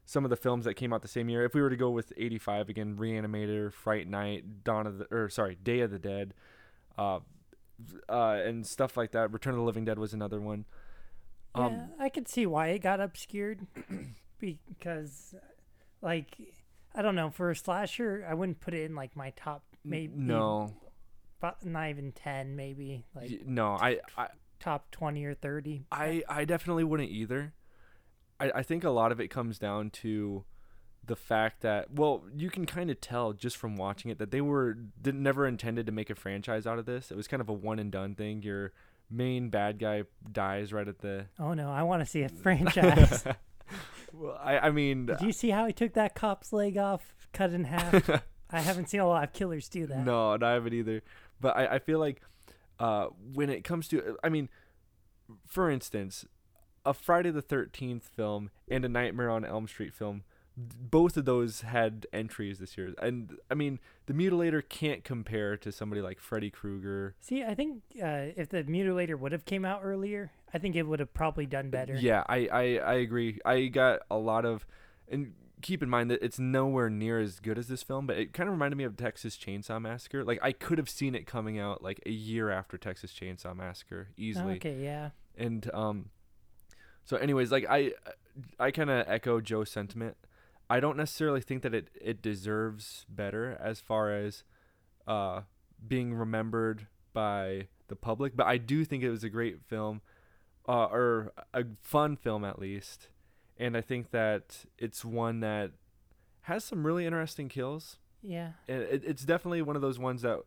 [0.05, 1.45] some of the films that came out the same year.
[1.45, 5.29] If we were to go with 85 again, Reanimator, Fright Night, Dawn of the or
[5.29, 6.35] sorry, Day of the Dead,
[6.99, 7.21] uh,
[8.09, 9.33] uh, and stuff like that.
[9.33, 10.65] Return of the Living Dead was another one.
[11.55, 13.67] Um, yeah, I could see why it got obscured
[14.43, 15.35] because,
[16.03, 16.37] like,
[16.95, 20.13] I don't know, for a slasher, I wouldn't put it in like my top, maybe
[20.15, 20.75] no,
[21.41, 24.29] but not even ten, maybe like no, I, I
[24.61, 25.87] top twenty or thirty.
[25.91, 27.55] I I definitely wouldn't either.
[28.39, 30.45] I I think a lot of it comes down to
[31.05, 34.41] the fact that well, you can kind of tell just from watching it that they
[34.41, 37.11] were did never intended to make a franchise out of this.
[37.11, 38.43] It was kind of a one and done thing.
[38.43, 38.73] Your
[39.11, 43.25] main bad guy dies right at the Oh no, I want to see a franchise.
[44.13, 47.53] Well, I I mean Did you see how he took that cop's leg off, cut
[47.53, 48.09] in half?
[48.51, 50.05] I haven't seen a lot of killers do that.
[50.05, 51.03] No, and I haven't either.
[51.41, 52.21] But I, I feel like
[52.79, 54.51] uh, when it comes to, I mean,
[55.47, 56.27] for instance,
[56.85, 60.25] a Friday the 13th film and a Nightmare on Elm Street film,
[60.57, 62.95] both of those had entries this year.
[63.01, 67.15] And I mean, The Mutilator can't compare to somebody like Freddy Krueger.
[67.21, 70.83] See, I think uh, if the Mutilator would have came out earlier, I think it
[70.83, 71.95] would have probably done better.
[71.95, 73.39] Yeah, I, I, I agree.
[73.45, 74.67] I got a lot of,
[75.09, 78.33] and keep in mind that it's nowhere near as good as this film, but it
[78.35, 80.25] kind of reminded me of Texas Chainsaw Massacre.
[80.25, 84.09] Like I could have seen it coming out like a year after Texas Chainsaw Massacre
[84.17, 84.57] easily.
[84.57, 85.11] Okay, yeah.
[85.39, 86.11] And um,
[87.05, 87.93] so anyways, like I,
[88.59, 90.17] I kind of echo Joe's sentiment.
[90.77, 94.45] I don't necessarily think that it it deserves better as far as,
[95.07, 95.43] uh,
[95.87, 100.01] being remembered by the public, but I do think it was a great film,
[100.69, 103.09] uh, or a fun film at least,
[103.59, 105.73] and I think that it's one that
[106.43, 108.53] has some really interesting kills Yeah.
[108.69, 110.39] and it, it's definitely one of those ones that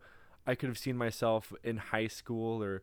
[0.48, 2.82] I could have seen myself in high school or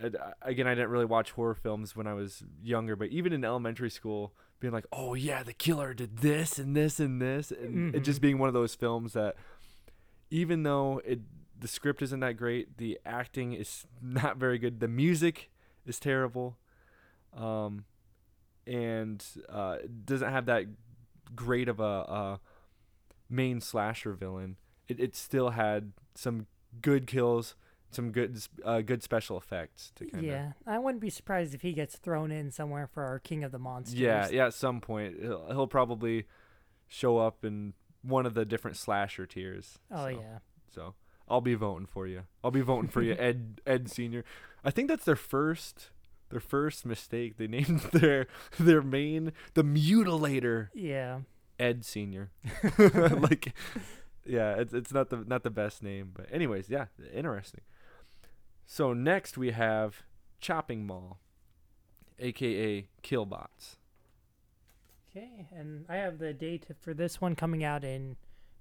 [0.00, 3.90] again I didn't really watch horror films when I was younger but even in elementary
[3.90, 8.00] school being like oh yeah the killer did this and this and this and it
[8.00, 9.36] just being one of those films that
[10.30, 11.20] even though it
[11.58, 15.50] the script isn't that great the acting is not very good the music
[15.86, 16.56] is terrible
[17.36, 17.84] um
[18.66, 20.64] and uh doesn't have that
[21.34, 22.36] great of a uh
[23.28, 24.56] main slasher villain,
[24.88, 26.46] it, it still had some
[26.80, 27.54] good kills,
[27.94, 30.52] some good uh, good special effects to kind of Yeah.
[30.66, 33.58] I wouldn't be surprised if he gets thrown in somewhere for our King of the
[33.58, 33.98] Monsters.
[33.98, 36.24] yeah yeah at some point he'll, he'll probably
[36.88, 39.78] show up in one of the different slasher tiers.
[39.90, 40.38] Oh so, yeah.
[40.74, 40.94] So
[41.28, 42.22] I'll be voting for you.
[42.42, 44.24] I'll be voting for you, Ed Ed Senior.
[44.64, 45.90] I think that's their first
[46.30, 47.36] their first mistake.
[47.36, 48.26] They named their
[48.58, 51.20] their main the mutilator Yeah.
[51.58, 52.30] Ed Senior.
[52.78, 53.54] like,
[54.26, 57.60] yeah, it's it's not the not the best name, but anyways, yeah, interesting.
[58.66, 60.02] So next we have
[60.40, 61.18] Chopping Mall,
[62.18, 63.76] aka Killbots.
[65.10, 68.16] Okay, and I have the date for this one coming out in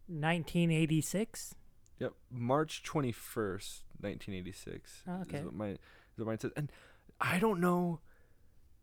[0.07, 1.55] 1986.
[1.99, 5.03] Yep, March twenty first, nineteen eighty six.
[5.07, 5.37] Oh, okay.
[5.37, 5.77] Is what my is
[6.17, 6.71] what mine says, and
[7.19, 7.99] I don't know.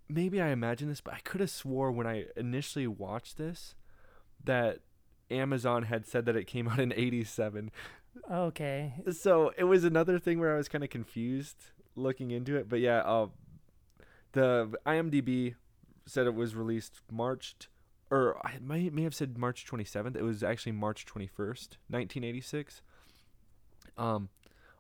[0.09, 3.75] Maybe I imagine this, but I could have swore when I initially watched this
[4.43, 4.81] that
[5.31, 7.71] Amazon had said that it came out in eighty seven.
[8.31, 8.95] Okay.
[9.13, 11.57] so it was another thing where I was kind of confused
[11.97, 12.69] looking into it.
[12.69, 13.29] But yeah, uh,
[14.33, 15.55] the IMDb
[16.07, 17.69] said it was released March, t-
[18.11, 20.17] or I may may have said March 27th.
[20.17, 22.83] It was actually March 21st, 1986.
[23.97, 24.29] Um,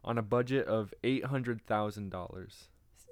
[0.03, 2.69] on a budget of eight hundred thousand dollars.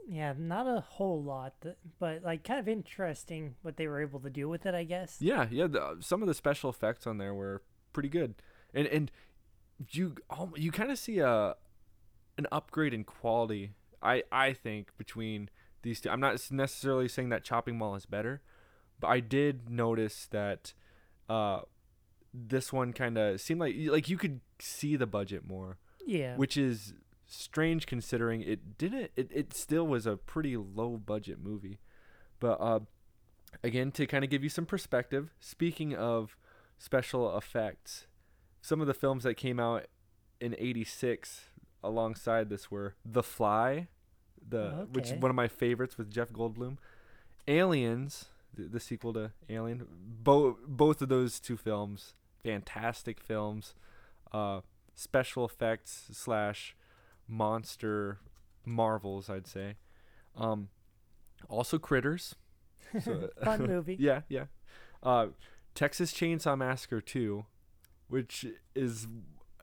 [0.08, 1.52] Yeah, not a whole lot,
[1.98, 5.18] but like kind of interesting what they were able to do with it, I guess.
[5.20, 5.66] Yeah, yeah.
[5.66, 8.34] The, some of the special effects on there were pretty good,
[8.72, 9.10] and and
[9.90, 10.16] you
[10.56, 11.54] you kind of see a
[12.36, 13.72] an upgrade in quality.
[14.02, 15.50] I I think between
[15.82, 16.10] these two.
[16.10, 18.40] I'm not necessarily saying that Chopping Mall is better,
[19.00, 20.72] but I did notice that
[21.28, 21.60] uh
[22.34, 26.36] this one kind of seemed like like you could see the budget more, Yeah.
[26.36, 26.94] which is
[27.26, 31.78] strange considering it didn't it, it still was a pretty low budget movie.
[32.40, 32.80] But uh
[33.62, 36.36] again to kind of give you some perspective, speaking of
[36.78, 38.06] special effects,
[38.68, 39.86] some of the films that came out
[40.42, 41.46] in 86
[41.82, 43.88] alongside this were The Fly,
[44.46, 46.76] the which is one of my favorites with Jeff Goldblum,
[47.46, 49.86] Aliens, the, the sequel to Alien.
[50.22, 52.12] Both both of those two films,
[52.44, 53.74] fantastic films.
[54.32, 54.60] Uh,
[54.94, 56.76] special effects slash
[57.26, 58.18] monster
[58.66, 59.76] marvels, I'd say.
[60.36, 60.68] Um,
[61.48, 62.34] also Critters.
[63.04, 63.96] So, Fun movie.
[63.98, 64.44] yeah, yeah.
[65.02, 65.26] Uh,
[65.74, 67.44] Texas Chainsaw Massacre 2,
[68.08, 69.06] which is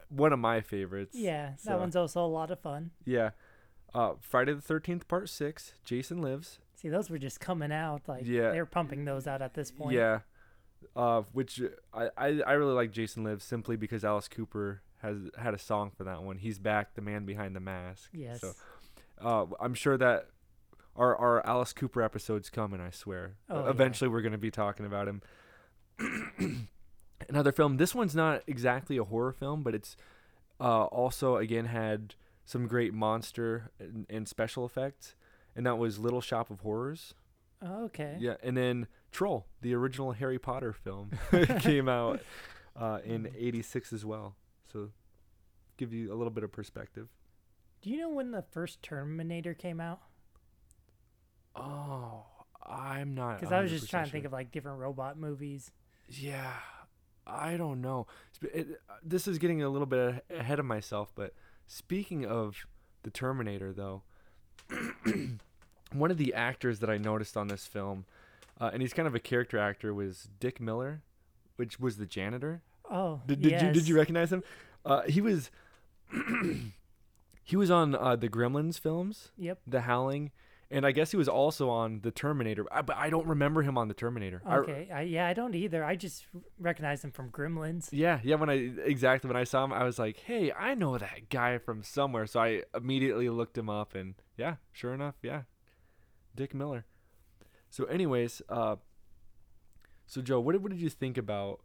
[0.10, 1.15] one of my favorites.
[1.17, 2.91] Yeah, that So- one's also a lot of fun.
[3.05, 3.31] Yeah.
[3.93, 6.60] Uh, Friday the 13th, Part 6, Jason Lives.
[6.75, 8.01] See, those were just coming out.
[8.08, 8.51] Like, Yeah.
[8.51, 9.93] they're pumping those out at this point.
[9.95, 10.19] Yeah.
[10.95, 11.62] Uh, which
[11.93, 15.91] I, I, I really like Jason Lives simply because Alice Cooper has had a song
[15.95, 16.38] for that one.
[16.38, 18.10] He's back, the man behind the mask.
[18.13, 18.41] Yes.
[18.41, 18.53] So
[19.21, 20.27] uh, I'm sure that
[20.95, 23.36] our, our Alice Cooper episode's coming, I swear.
[23.49, 23.69] Oh, yeah.
[23.69, 25.21] Eventually, we're going to be talking about him.
[27.29, 27.77] Another film.
[27.77, 29.95] This one's not exactly a horror film, but it's
[30.59, 35.15] uh, also, again, had some great monster and, and special effects.
[35.55, 37.13] And that was Little Shop of Horrors.
[37.61, 38.17] Oh, okay.
[38.19, 41.11] Yeah, and then Troll, the original Harry Potter film,
[41.59, 42.19] came out
[42.75, 44.35] uh, in '86 as well.
[44.71, 44.89] So,
[45.77, 47.07] give you a little bit of perspective.
[47.81, 50.01] Do you know when the first Terminator came out?
[51.55, 52.25] Oh,
[52.65, 53.39] I'm not.
[53.39, 55.71] Because I was just 100% trying to think of like different robot movies.
[56.09, 56.51] Yeah,
[57.27, 58.07] I don't know.
[58.41, 61.33] It, this is getting a little bit ahead of myself, but
[61.67, 62.65] speaking of
[63.03, 64.03] the Terminator, though,
[65.91, 68.05] one of the actors that I noticed on this film,
[68.59, 71.01] uh, and he's kind of a character actor, was Dick Miller,
[71.55, 72.61] which was the janitor.
[72.89, 74.43] Oh, Did, did you did you recognize him?
[74.85, 75.49] Uh, he was
[77.43, 79.59] he was on uh, the Gremlins films, Yep.
[79.65, 80.31] The Howling,
[80.71, 82.65] and I guess he was also on the Terminator.
[82.71, 84.41] I, but I don't remember him on the Terminator.
[84.45, 84.89] I- Okay.
[84.93, 85.84] I, yeah, I don't either.
[85.84, 86.25] I just
[86.60, 87.89] recognize him from Gremlins.
[87.91, 88.36] yeah, yeah.
[88.36, 91.58] When I exactly when I saw him, I was like, "Hey, I know that guy
[91.60, 95.43] from somewhere." So I immediately looked him up, and yeah, sure enough, yeah,
[96.36, 96.86] Dick Miller.
[97.69, 98.78] So, anyways, uh,
[100.06, 101.60] so Joe, what did, what did you think about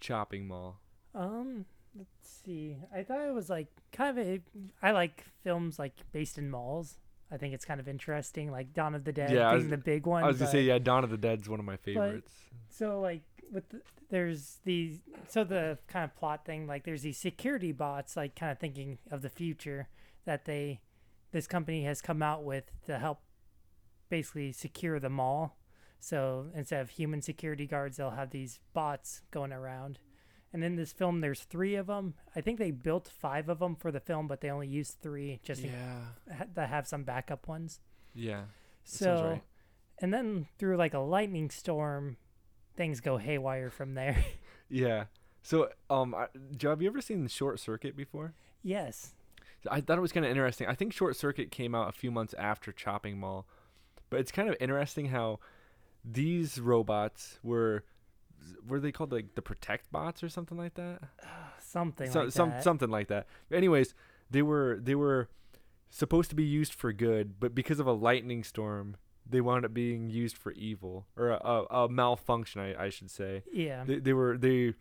[0.00, 0.80] Chopping Mall?
[1.14, 1.66] Um,
[1.96, 2.76] let's see.
[2.94, 4.40] I thought it was like kind of a.
[4.82, 6.96] I like films like based in malls.
[7.34, 9.76] I think it's kind of interesting, like Dawn of the Dead Yeah, being was- the
[9.76, 10.22] big one.
[10.22, 12.32] I was gonna say, yeah, Dawn of the Dead's one of my favorites.
[12.68, 17.18] So like with the, there's these so the kind of plot thing like there's these
[17.18, 19.88] security bots like kind of thinking of the future
[20.24, 20.80] that they
[21.32, 23.20] this company has come out with to help
[24.08, 25.58] basically secure the mall.
[25.98, 29.98] So instead of human security guards, they'll have these bots going around.
[30.54, 32.14] And in this film, there's three of them.
[32.36, 35.40] I think they built five of them for the film, but they only used three
[35.42, 37.80] just to yeah, to have some backup ones.
[38.14, 38.42] yeah.
[38.84, 39.42] So, right.
[39.98, 42.18] and then through like a lightning storm,
[42.76, 44.16] things go haywire from there.
[44.70, 45.04] Yeah.
[45.42, 48.32] So, um, I, Joe, have you ever seen Short Circuit before?
[48.62, 49.12] yes.
[49.70, 50.66] I thought it was kind of interesting.
[50.66, 53.46] I think Short Circuit came out a few months after Chopping Mall,
[54.10, 55.38] but it's kind of interesting how
[56.04, 57.84] these robots were
[58.66, 61.02] were they called like the Protect bots or something like that?
[61.60, 62.62] Something So- like some that.
[62.62, 63.26] something like that.
[63.52, 63.94] Anyways,
[64.30, 65.28] they were they were
[65.90, 68.96] supposed to be used for good, but because of a lightning storm,
[69.28, 73.10] they wound up being used for evil or a, a, a malfunction, I, I should
[73.10, 73.42] say.
[73.52, 73.84] yeah.
[73.84, 74.74] They, they were they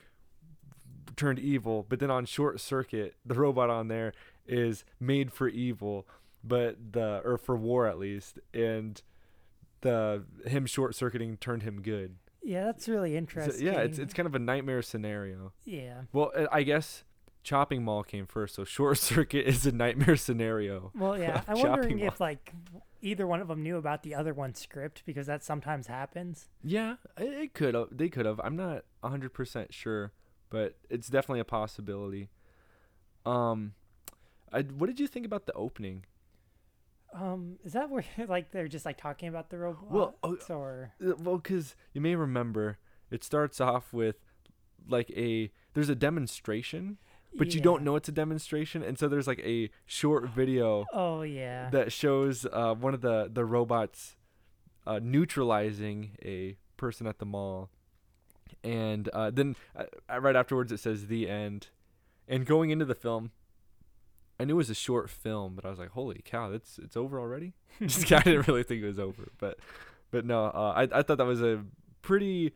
[1.16, 4.14] turned evil, but then on Short Circuit, the robot on there
[4.48, 6.08] is made for evil,
[6.44, 9.02] but the or for war at least, and
[9.82, 12.16] the him short circuiting turned him good.
[12.44, 13.66] Yeah, that's really So, interesting.
[13.66, 15.54] yeah, it's it's kind of a nightmare scenario.
[15.66, 16.02] yeah.
[16.12, 17.04] Well, I guess
[17.44, 20.92] chopping mall came first, so short circuit is a nightmare scenario.
[20.96, 21.42] Well, yeah.
[21.48, 22.08] I'm wondering mall.
[22.08, 22.52] if like
[23.02, 26.48] either one of them knew about the other one's script because that sometimes happens.
[26.64, 27.88] Yeah, it, it could have.
[27.92, 28.40] They could have.
[28.44, 30.14] I'm not 100% sure,
[30.50, 32.30] but it's definitely a possibility.
[33.26, 33.74] Um
[34.52, 36.06] I, what did you think about the opening?
[37.14, 40.94] Um, is that where like they're just like talking about the robots Well, oh, or
[41.04, 42.78] Uh, Well, cuz you may remember
[43.12, 44.18] it starts off with
[44.88, 46.98] like a there's a demonstration,
[47.36, 51.22] but you don't know it's a demonstration and so there's like a short video Oh
[51.22, 51.70] yeah.
[51.70, 54.18] that shows uh, one of the the robots
[54.86, 57.70] uh, neutralizing a person at the mall,
[58.64, 59.86] and uh, then uh,
[60.20, 61.70] right afterwards it says the end.
[62.28, 63.32] And going into the film,
[64.40, 66.98] I knew it was a short film, but I was like, "Holy cow, that's it's
[66.98, 69.60] over already!" Just I didn't really think it was over, but
[70.12, 71.64] but no, uh, I I thought that was a
[72.02, 72.54] pretty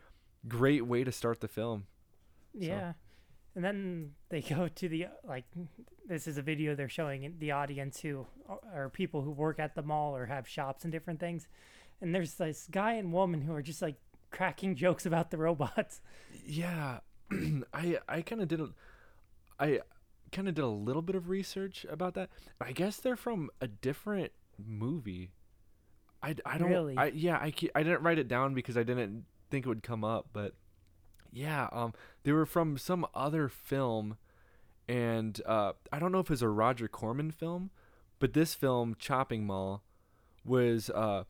[0.48, 1.86] great way to start the film.
[2.54, 2.94] Yeah.
[3.56, 5.46] And then they go to the like
[6.08, 9.82] this is a video they're showing the audience who are- people who work at the
[9.82, 11.48] mall or have shops and different things.
[12.00, 13.96] And there's this guy and woman who are just like
[14.30, 16.02] cracking jokes about the robots.
[16.46, 17.00] Yeah,
[17.74, 18.70] I I kind of did a,
[19.60, 19.82] I
[20.32, 22.30] kind of did a little bit of research about that.
[22.60, 25.32] I guess they're from a different movie.
[26.22, 26.98] I, I don't Really?
[26.98, 30.04] I yeah I I didn't write it down because I didn't think it would come
[30.04, 30.54] up, but
[31.32, 34.18] yeah, um they were from some other film
[34.88, 37.70] and uh I don't know if it was a Roger Corman film,
[38.20, 39.84] but this film Chopping Mall
[40.44, 41.26] was uh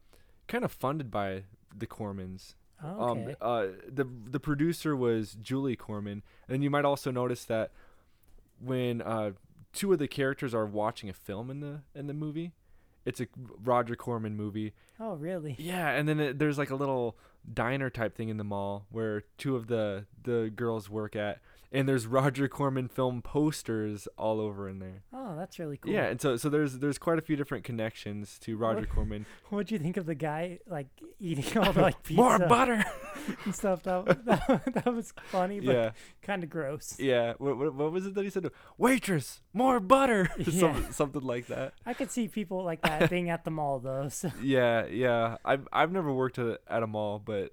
[0.47, 1.43] kind of funded by
[1.75, 7.09] the Cormans Oh, Um, uh, the the producer was Julie Corman, and you might also
[7.09, 7.71] notice that
[8.59, 9.31] when uh,
[9.73, 12.53] two of the characters are watching a film in the in the movie,
[13.05, 13.27] it's a
[13.63, 14.73] Roger Corman movie.
[14.99, 15.55] oh, really?
[15.59, 17.17] Yeah, and then it, there's like a little
[17.53, 21.39] diner type thing in the mall where two of the the girls work at,
[21.71, 25.03] and there's Roger Corman film posters all over in there.
[25.13, 25.91] Oh, that's really cool.
[25.91, 29.25] Yeah, and so so there's there's quite a few different connections to Roger What- Corman.
[29.49, 30.87] What'd you think of the guy like
[31.19, 32.83] eating all the like pizza More butter.
[33.45, 33.83] and stuff?
[33.83, 35.91] That, that, that was funny, but yeah.
[36.21, 36.97] kind of gross.
[36.99, 38.49] Yeah, what, what, what was it that he said?
[38.77, 40.59] Waitress, more butter, Yeah.
[40.59, 41.73] something, something like that.
[41.85, 44.07] I could see people like that being at the mall though.
[44.09, 45.37] So Yeah, yeah.
[45.43, 47.51] I've I've never worked at, at a mall, but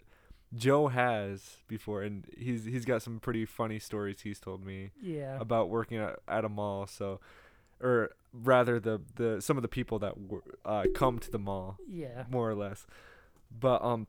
[0.55, 5.39] Joe has before, and he's he's got some pretty funny stories he's told me yeah,
[5.41, 6.87] about working at, at a mall.
[6.87, 7.21] So,
[7.81, 11.79] or rather, the the some of the people that wor- uh, come to the mall,
[11.89, 12.25] yeah.
[12.31, 12.87] more or less.
[13.51, 14.07] But um,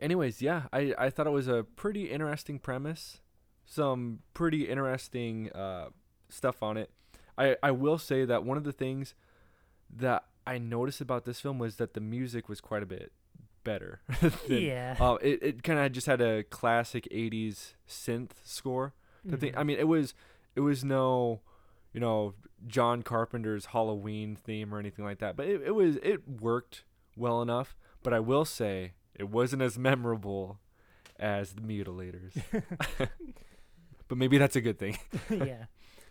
[0.00, 3.20] anyways, yeah, I I thought it was a pretty interesting premise,
[3.64, 5.88] some pretty interesting uh
[6.28, 6.90] stuff on it.
[7.38, 9.14] I I will say that one of the things
[9.94, 13.12] that I noticed about this film was that the music was quite a bit
[13.64, 14.00] better.
[14.20, 14.96] than, Yeah.
[14.98, 18.94] Uh, it it kind of just had a classic '80s synth score.
[19.24, 19.56] The thing.
[19.56, 20.14] I mean, it was
[20.56, 21.40] it was no,
[21.92, 22.34] you know,
[22.66, 26.84] John Carpenter's Halloween theme or anything like that, but it, it was it worked
[27.16, 27.76] well enough.
[28.02, 30.58] But I will say it wasn't as memorable
[31.18, 32.42] as the Mutilators.
[34.08, 34.98] but maybe that's a good thing.
[35.30, 35.66] yeah.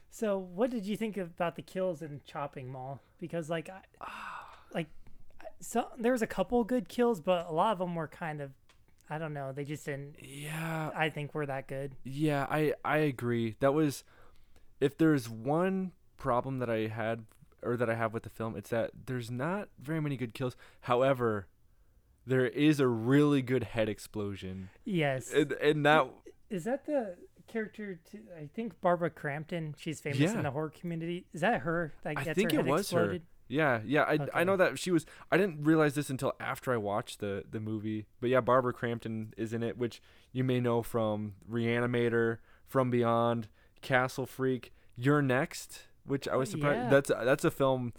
[0.10, 3.02] So, what did you think about the kills in Chopping Mall?
[3.18, 4.08] Because, like, I,
[4.74, 4.88] like,
[5.62, 8.52] so there was a couple good kills, but a lot of them were kind of,
[9.10, 10.16] I don't know, they just didn't.
[10.22, 11.96] Yeah, I think were that good.
[12.04, 13.56] Yeah, I I agree.
[13.62, 14.04] That was
[14.80, 17.26] if there's one problem that I had
[17.64, 20.56] or that I have with the film, it's that there's not very many good kills.
[20.82, 21.48] However,
[22.26, 24.70] there is a really good head explosion.
[24.84, 25.32] Yes.
[25.32, 26.08] And and that
[26.50, 27.16] Is that the
[27.48, 28.00] character?
[28.12, 29.76] To, I think Barbara Crampton.
[29.78, 30.34] She's famous Yeah.
[30.34, 31.26] in the horror community.
[31.34, 33.22] Is that her that I think her it was exploded?
[33.22, 33.28] her.
[33.52, 35.06] Yeah, yeah, I, I know that she was.
[35.32, 38.06] I didn't realize this until after I watched the the movie.
[38.20, 43.50] But yeah, Barbara Crampton is in it, which you may know from Reanimator, From Beyond,
[43.82, 46.84] Castle Freak, You're Next, which I was oh, surprised.
[46.84, 46.90] Yeah.
[46.90, 47.94] That's that's a film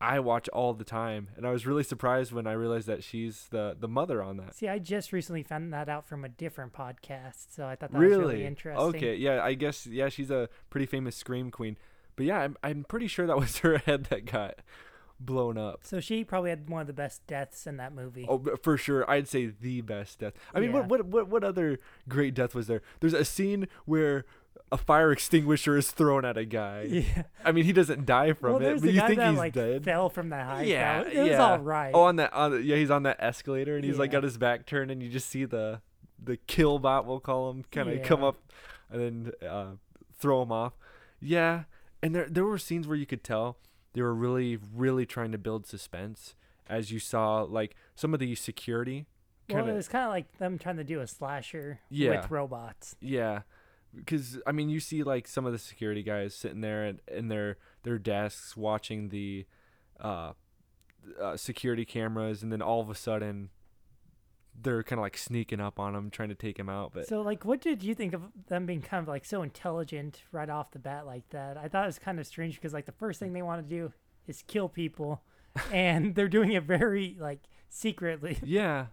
[0.00, 3.46] I watch all the time, and I was really surprised when I realized that she's
[3.50, 4.54] the the mother on that.
[4.54, 7.98] See, I just recently found that out from a different podcast, so I thought that
[7.98, 8.44] was really Really?
[8.44, 8.86] interesting.
[8.88, 11.78] Okay, yeah, I guess yeah, she's a pretty famous scream queen.
[12.16, 14.60] But yeah, I'm I'm pretty sure that was her head that got
[15.18, 15.80] blown up.
[15.82, 18.26] So she probably had one of the best deaths in that movie.
[18.28, 20.34] Oh, for sure, I'd say the best death.
[20.54, 20.80] I mean, Yeah.
[20.80, 22.82] what, what what what other great death was there?
[23.00, 24.24] There's a scene where
[24.72, 26.82] a fire extinguisher is thrown at a guy.
[26.90, 27.22] yeah.
[27.44, 29.84] I mean, he doesn't die from well, it, but you think that he's like dead.
[29.84, 30.62] fell from that high.
[30.62, 31.22] yeah, was, it yeah.
[31.22, 31.90] was all right.
[31.94, 34.38] Oh, on that, on the, yeah, he's on that escalator, and he's like got his
[34.38, 35.80] back turned, and you just see the
[36.22, 38.36] the kill bot, we'll call him, kind of come up,
[38.90, 39.00] and
[39.40, 39.66] then uh,
[40.18, 40.72] throw him off.
[41.20, 41.64] Yeah,
[42.02, 43.58] and there there were scenes where you could tell
[43.96, 46.36] they were really really trying to build suspense
[46.68, 49.06] as you saw like some of the security.
[49.48, 52.20] well, Kinda, it was kind of like them trying to do a slasher Yeah.
[52.20, 52.94] with robots.
[53.00, 53.42] Yeah,
[53.94, 57.28] because I mean, you see like some of the security guys sitting there at, in
[57.28, 59.46] their their desks watching the
[59.98, 60.32] uh,
[61.20, 63.48] uh, security cameras, and then all of a sudden
[64.62, 66.92] they're kind of like sneaking up on him, trying to take him out.
[66.92, 70.22] But So, like, what did you think of them being kind of like so intelligent
[70.32, 71.56] right off the bat like that?
[71.56, 73.74] I thought it was kind of strange because like the first thing they want to
[73.74, 73.92] do
[74.26, 75.22] is kill people,
[75.72, 78.38] and they're doing it very like secretly.
[78.44, 78.86] yeah,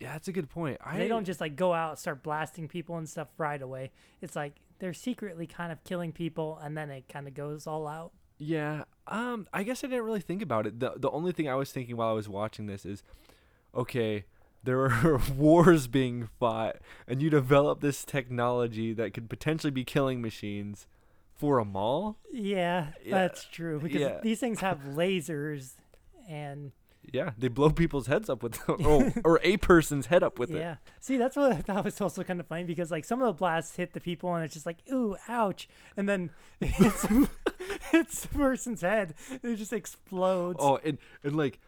[0.00, 0.78] yeah, that's a good point.
[0.84, 3.92] I they don't just like go out start blasting people and stuff right away.
[4.20, 7.86] It's like they're secretly kind of killing people, and then it kind of goes all
[7.86, 8.12] out.
[8.38, 8.84] Yeah.
[9.06, 10.78] Um I guess I didn't really think about it.
[10.80, 13.02] The the only thing I was thinking while I was watching this is
[13.74, 14.24] okay,
[14.66, 16.76] there are wars being fought
[17.08, 20.86] and you develop this technology that could potentially be killing machines
[21.34, 22.18] for a mall?
[22.32, 24.20] Yeah, Yeah, that's true because yeah.
[24.22, 25.72] these things have lasers,
[26.28, 26.72] and
[27.12, 30.58] Yeah, they blow people's heads up with or, or a person's head up with it.
[30.58, 30.76] yeah.
[31.00, 33.32] See, that's what I thought was also kind of funny because like some of the
[33.34, 37.06] blasts hit the people and it's just like ooh, ouch, and then it's
[37.92, 39.14] it's the person's head.
[39.30, 40.58] and It just explodes.
[40.60, 41.60] Oh, and and like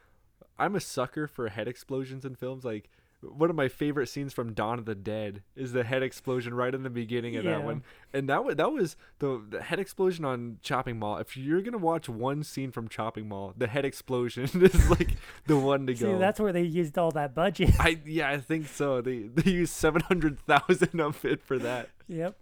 [0.59, 2.91] I'm a sucker for head explosions in films like
[3.21, 6.73] one of my favorite scenes from Dawn of the Dead is the head explosion right
[6.73, 7.83] in the beginning of that one,
[8.13, 11.19] and that was that was the, the head explosion on Chopping Mall.
[11.19, 15.57] If you're gonna watch one scene from Chopping Mall, the head explosion is like the
[15.57, 16.19] one to See, go.
[16.19, 17.71] that's where they used all that budget.
[17.81, 19.01] I yeah, I think so.
[19.01, 21.89] They they used seven hundred thousand of it for that.
[22.07, 22.39] yep.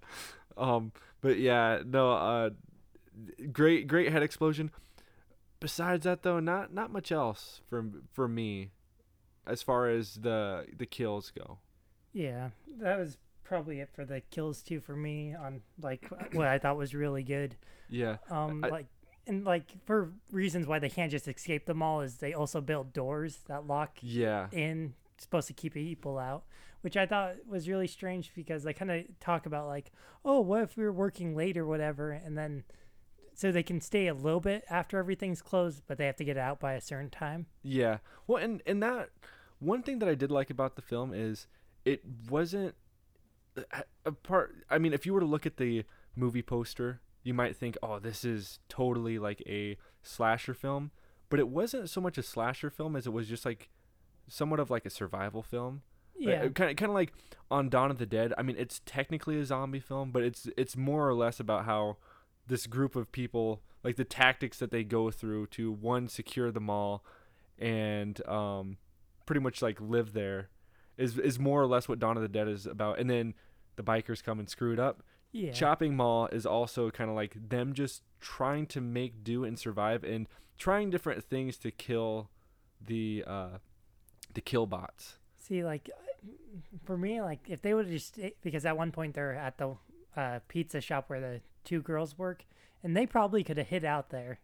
[0.59, 0.93] Um,
[1.23, 2.51] but yeah, no, uh,
[3.51, 4.71] great great head explosion.
[5.61, 8.71] Besides that though, not not much else for for me,
[9.47, 11.59] as far as the the kills go.
[12.13, 12.51] Yeah,
[12.81, 16.77] that was probably it for the kills too for me on like what I thought
[16.77, 17.57] was really good.
[17.89, 18.17] Yeah.
[18.31, 18.87] Um, I- like
[19.27, 22.93] and like for reasons why they can't just escape the mall is they also built
[22.93, 24.47] doors that lock Yeah.
[24.53, 26.45] in, supposed to keep people out,
[26.83, 29.91] which I thought was really strange because they kind of talk about like,
[30.25, 32.63] oh, what if we were working late or whatever, and then
[33.37, 36.39] so they can stay a little bit after everything's closed, but they have to get
[36.39, 37.47] out by a certain time.
[37.63, 37.99] Yeah.
[38.27, 39.11] Well, and and that
[39.59, 41.47] one thing that I did like about the film is
[41.85, 42.75] it wasn't
[43.73, 44.55] a- a part.
[44.71, 45.85] I mean, if you were to look at the
[46.17, 50.91] movie poster, you might think, "Oh, this is totally like a slasher film,"
[51.29, 53.69] but it wasn't so much a slasher film as it was just like
[54.29, 55.83] somewhat of like a survival film.
[56.17, 57.13] Uh, yeah, kind of kind of like
[57.51, 58.33] on Dawn of the Dead.
[58.39, 61.99] I mean, it's technically a zombie film, but it's it's more or less about how
[62.47, 66.61] this group of people, like the tactics that they go through to one secure the
[66.61, 67.05] mall,
[67.59, 68.77] and um,
[69.25, 70.49] pretty much like live there,
[70.97, 72.99] is is more or less what Dawn of the Dead is about.
[72.99, 73.35] And then
[73.77, 75.03] the bikers come and screw it up.
[75.33, 79.59] yeah, Chopping Mall is also kind of like them just trying to make do and
[79.59, 80.27] survive and
[80.59, 82.31] trying different things to kill
[82.85, 83.59] the uh,
[84.35, 85.19] the kill bots.
[85.37, 85.91] See, like
[86.85, 89.77] for me, like if they would just because at one point they're at the
[90.17, 92.47] uh, pizza shop where the two girls work,
[92.83, 94.39] and they probably could have hid out there.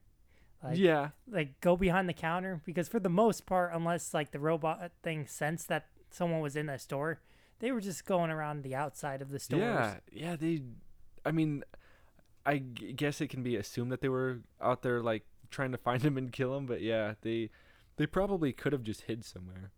[0.62, 4.38] Like, yeah, like go behind the counter because for the most part, unless like the
[4.38, 7.20] robot thing sensed that someone was in a store,
[7.58, 9.58] they were just going around the outside of the store.
[9.58, 10.36] Yeah, yeah.
[10.36, 10.62] They,
[11.24, 11.64] I mean,
[12.46, 15.78] I g- guess it can be assumed that they were out there like trying to
[15.78, 17.50] find him and kill him, but yeah, they,
[17.96, 19.70] they probably could have just hid somewhere,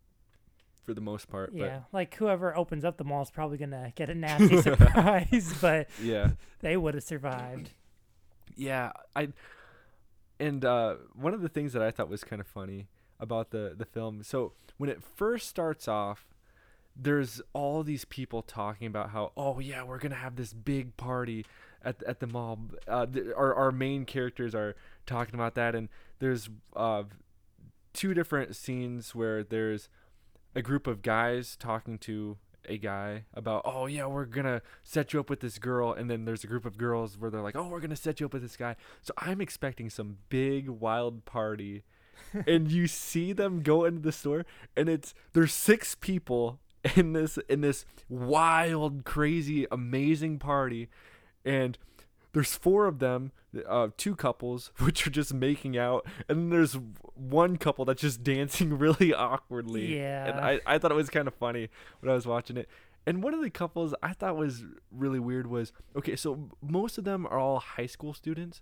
[0.85, 1.53] for the most part.
[1.55, 5.89] Yeah, like whoever opens up the mall is probably gonna get a nasty surprise, but
[5.99, 6.30] But yeah,
[6.61, 7.70] they would have survived.
[8.57, 8.93] yeah.
[9.16, 9.28] I,
[10.41, 12.87] and uh, one of the things that I thought was kind of funny
[13.20, 14.22] about the the film.
[14.22, 16.26] So when it first starts off,
[16.97, 21.47] there's all these people talking about how oh yeah we're gonna have this big party
[21.85, 22.59] at at the mall.
[22.89, 24.74] Uh, th- our our main characters are
[25.07, 27.05] talking about that, and there's uh
[27.93, 29.89] two different scenes where there's
[30.55, 32.36] a group of guys talking to
[32.66, 36.24] a guy about oh yeah we're gonna set you up with this girl and then
[36.24, 38.42] there's a group of girls where they're like oh we're gonna set you up with
[38.42, 38.76] this guy.
[39.02, 41.82] So i'm expecting some big wild party
[42.46, 44.46] and you see them go into the store
[44.76, 46.59] and it's there's six people
[46.96, 50.88] in this in this wild crazy amazing party
[51.44, 51.78] and
[52.35, 53.32] there's four of them
[53.66, 56.76] uh, two couples which are just making out and then there's
[57.14, 60.26] one couple that's just dancing really awkwardly Yeah.
[60.26, 60.41] and.
[60.41, 61.70] I, I thought it was kind of funny
[62.01, 62.68] when i was watching it
[63.07, 67.05] and one of the couples i thought was really weird was okay so most of
[67.05, 68.61] them are all high school students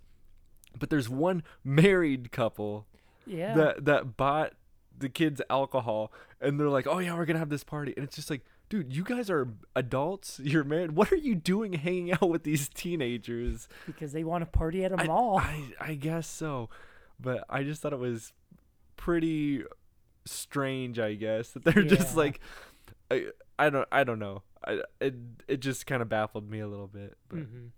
[0.78, 2.86] but there's one married couple
[3.26, 4.52] Yeah, that that bought
[4.98, 8.04] the kids alcohol and they're like, "Oh yeah, we're going to have this party." And
[8.04, 8.42] it's just like,
[8.72, 10.40] "Dude, you guys are adults.
[10.42, 10.92] You're married.
[10.92, 14.92] What are you doing hanging out with these teenagers?" because they want to party at
[14.92, 15.38] a I, mall.
[15.38, 16.70] I I guess so.
[17.20, 18.32] But I just thought it was
[18.96, 19.64] pretty
[20.24, 22.40] strange, I guess, that they're just like
[23.10, 23.26] I
[23.58, 24.42] I don't I don't know.
[24.66, 25.14] I it
[25.48, 27.70] it just kind of baffled me a little bit, but Mhm.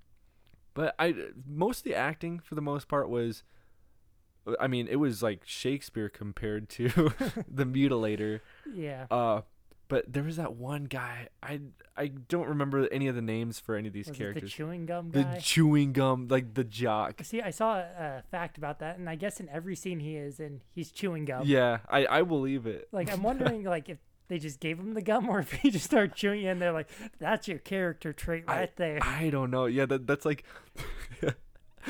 [0.75, 1.15] but I
[1.47, 3.43] most of the acting for the most part was
[4.61, 6.89] I mean, it was like Shakespeare compared to
[7.49, 8.41] the mutilator.
[8.73, 9.41] Yeah, Uh
[9.89, 11.29] but there was that one guy.
[11.43, 11.61] I
[11.97, 14.87] I don't remember any of the names for any of these was it the chewing
[14.87, 15.35] gum guy.
[15.35, 17.23] The, chewing gum, like the jock.
[17.23, 17.83] See, I saw a,
[18.19, 21.25] a fact about that, and I guess in every scene he is and he's chewing
[21.25, 21.43] gum.
[21.47, 22.89] Yeah, I I believe it.
[22.93, 25.85] Like I'm wondering, like if they just gave him the gum, or if he just
[25.85, 29.51] started chewing it, and they're like, "That's your character trait I- right there." I don't
[29.51, 29.67] know.
[29.67, 30.45] Yeah, that that's like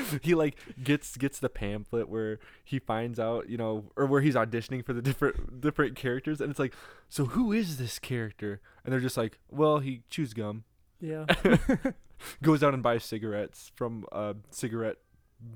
[0.21, 4.35] he like gets gets the pamphlet where he finds out, you know, or where he's
[4.35, 6.73] auditioning for the different different characters and it's like,
[7.09, 10.63] "So who is this character?" And they're just like, "Well, he chews gum."
[11.01, 11.25] yeah,
[12.41, 14.97] Goes out and buys cigarettes from a cigarette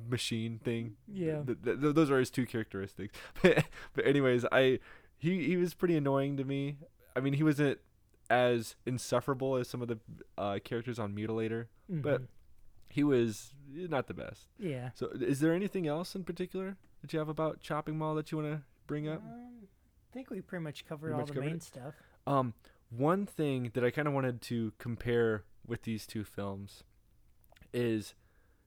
[0.10, 0.96] machine thing.
[1.08, 1.42] yeah.
[1.46, 3.18] Th- th- th- those are his two characteristics.
[3.42, 4.80] But, but anyways, I
[5.18, 6.78] he he was pretty annoying to me.
[7.16, 7.80] I mean, he wasn't
[8.30, 9.98] as insufferable as some of the
[10.38, 11.66] uh, characters on Mutilator.
[11.90, 12.28] but- mhm.
[12.90, 14.48] He was not the best.
[14.58, 14.90] yeah.
[14.96, 18.40] So, is there anything else in particular that you have about Chopping Mall that you
[18.40, 19.22] want to bring up?
[19.24, 21.64] Um, I think we pretty much covered Pretty all much the covered main it?
[21.64, 21.94] stuff.
[22.26, 22.54] Um,
[22.90, 26.84] one thing that I kind of wanted to compare with these two films
[27.74, 28.16] is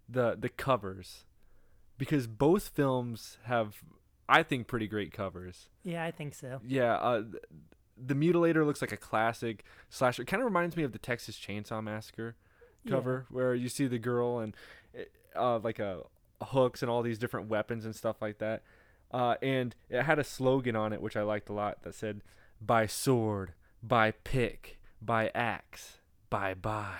[0.08, 1.24] the the covers,
[1.98, 3.82] because both films have,
[4.28, 5.68] I think, pretty great covers.
[5.82, 6.60] Yeah, I think so.
[6.64, 7.22] Yeah, uh,
[7.96, 10.22] the Mutilator looks like a classic slasher.
[10.22, 12.36] It kind of reminds me of the Texas Chainsaw Massacre
[12.84, 12.90] Yeah.
[12.96, 14.54] cover, where you see the girl and
[15.36, 16.02] uh, like a
[16.42, 18.62] hooks and all these different weapons and stuff like that.
[19.10, 22.22] Uh, and it had a slogan on it which I liked a lot that said,
[22.60, 23.52] "By sword,
[23.82, 25.98] by pick, by Axe.
[26.30, 26.96] Bye bye.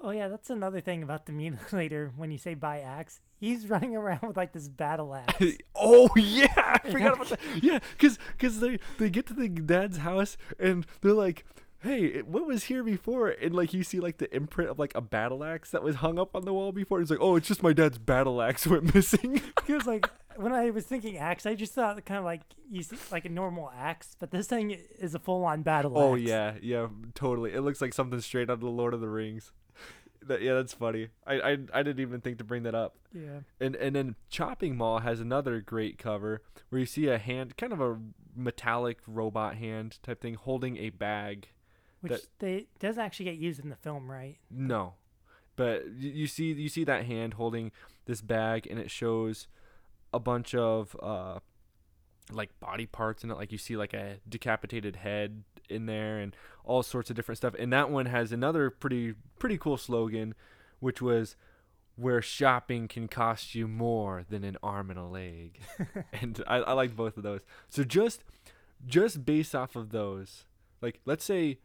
[0.00, 2.12] Oh yeah, that's another thing about the mutilator.
[2.16, 5.44] When you say by axe, he's running around with like this battle axe.
[5.74, 7.40] oh yeah, I forgot about that.
[7.60, 11.44] Yeah, cause cause they they get to the dad's house and they're like,
[11.80, 14.94] "Hey, it- what was here before?" And like you see like the imprint of like
[14.94, 17.00] a battle axe that was hung up on the wall before.
[17.00, 20.70] It's like, "Oh, it's just my dad's battle axe went missing." Because like when I
[20.70, 24.16] was thinking axe, I just thought kind of like you see like a normal axe,
[24.18, 26.22] but this thing is a full on battle oh axe.
[26.22, 27.52] yeah, yeah, totally.
[27.52, 29.52] It looks like something straight out of the Lord of the Rings.
[30.26, 31.08] That, yeah, that's funny.
[31.26, 32.96] I, I I didn't even think to bring that up.
[33.14, 33.40] Yeah.
[33.60, 37.72] And and then Chopping Mall has another great cover where you see a hand, kind
[37.72, 37.98] of a
[38.36, 41.48] metallic robot hand type thing, holding a bag.
[42.00, 44.38] Which That- they doesn't actually get used in the film, right?
[44.50, 44.94] No,
[45.56, 47.72] but you see you see that hand holding
[48.06, 49.48] this bag, and it shows
[50.12, 51.40] a bunch of uh
[52.30, 53.34] like body parts in it.
[53.36, 57.54] Like you see like a decapitated head in there, and all sorts of different stuff.
[57.58, 60.34] And that one has another pretty pretty cool slogan,
[60.80, 61.36] which was.
[61.96, 65.58] Where shopping can cost you more than an arm and a leg,
[66.12, 67.40] and I, I like both of those.
[67.68, 68.22] So just,
[68.86, 70.44] just based off of those,
[70.80, 71.58] like let's say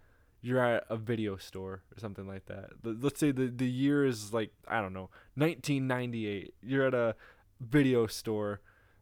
[0.44, 2.72] you're at a video store or something like that.
[2.84, 6.54] Let's say the the year is like I don't know, 1998.
[6.62, 7.16] You're at a
[7.60, 8.60] video store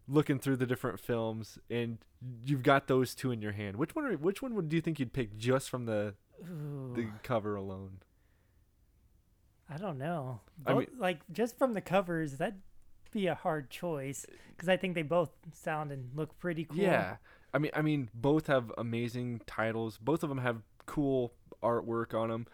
[0.07, 1.97] looking through the different films and
[2.45, 3.77] you've got those two in your hand.
[3.77, 6.13] Which one are, which one would do you think you'd pick just from the
[6.43, 7.99] Ooh, the cover alone?
[9.67, 10.41] I don't know.
[10.65, 12.61] I mean- like just from the covers, that'd
[13.11, 16.77] be a hard choice because I think they both sound and look pretty cool.
[16.77, 17.15] Yeah.
[17.53, 19.97] I mean I mean both have amazing titles.
[19.97, 22.47] Both of them have cool artwork on them.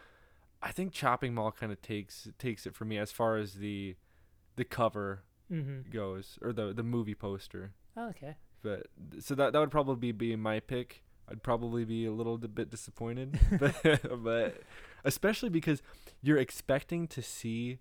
[0.61, 3.95] I think Chopping Mall kind of takes takes it for me as far as the
[4.55, 5.89] the cover Mm-hmm.
[5.91, 7.71] goes or the the movie poster.
[7.95, 8.35] Oh, okay.
[8.61, 8.87] But
[9.19, 11.03] so that that would probably be my pick.
[11.29, 13.75] I'd probably be a little bit disappointed, but,
[14.23, 14.61] but
[15.05, 15.81] especially because
[16.21, 17.79] you're expecting to see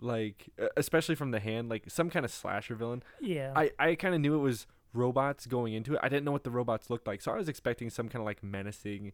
[0.00, 3.02] like especially from the hand like some kind of slasher villain.
[3.22, 3.52] Yeah.
[3.56, 6.00] I I kind of knew it was robots going into it.
[6.02, 8.26] I didn't know what the robots looked like, so I was expecting some kind of
[8.26, 9.12] like menacing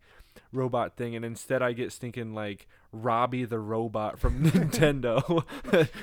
[0.53, 5.45] robot thing, and instead I get stinking like Robbie the robot from Nintendo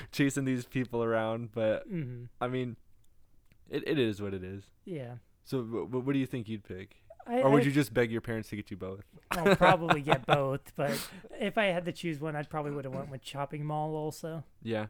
[0.12, 1.52] chasing these people around.
[1.52, 2.26] But mm-hmm.
[2.40, 2.78] I mean,
[3.70, 4.64] it, it is what it is.
[4.86, 5.16] Yeah.
[5.44, 6.98] So, wh- wh- what do you think you'd pick?
[7.28, 9.04] I, Or would I- you just beg your parents to get you both?
[9.32, 10.92] I'll probably get both, but
[11.40, 14.44] if I had to choose one, I'd probably would have went with Chopping Mall also.
[14.62, 14.88] Yeah.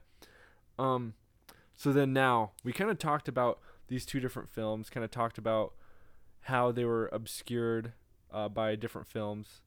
[0.77, 1.13] Um.
[1.77, 4.89] So then now we kind of talked about these two different films.
[4.89, 5.73] Kind of talked about
[6.41, 7.93] how they were obscured
[8.31, 9.61] uh, by different films,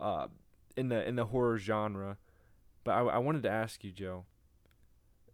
[0.00, 0.28] uh,
[0.76, 2.18] in the in the horror genre.
[2.84, 4.24] But I, I wanted to ask you, Joe,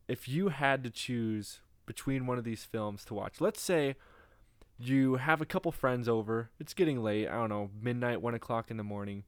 [0.09, 3.97] if you had to choose between one of these films to watch, let's say
[4.79, 6.51] you have a couple friends over.
[6.59, 7.29] It's getting late.
[7.29, 9.25] I don't know, midnight, one o'clock in the morning.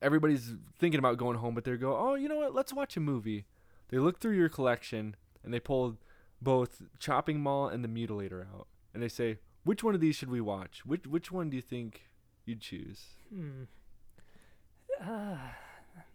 [0.00, 2.54] Everybody's thinking about going home, but they go, "Oh, you know what?
[2.54, 3.46] Let's watch a movie."
[3.88, 5.96] They look through your collection and they pull
[6.44, 10.30] both Chopping Mall and The Mutilator out, and they say, "Which one of these should
[10.30, 10.86] we watch?
[10.86, 12.10] Which which one do you think
[12.44, 13.64] you'd choose?" Hmm.
[15.00, 15.36] Uh,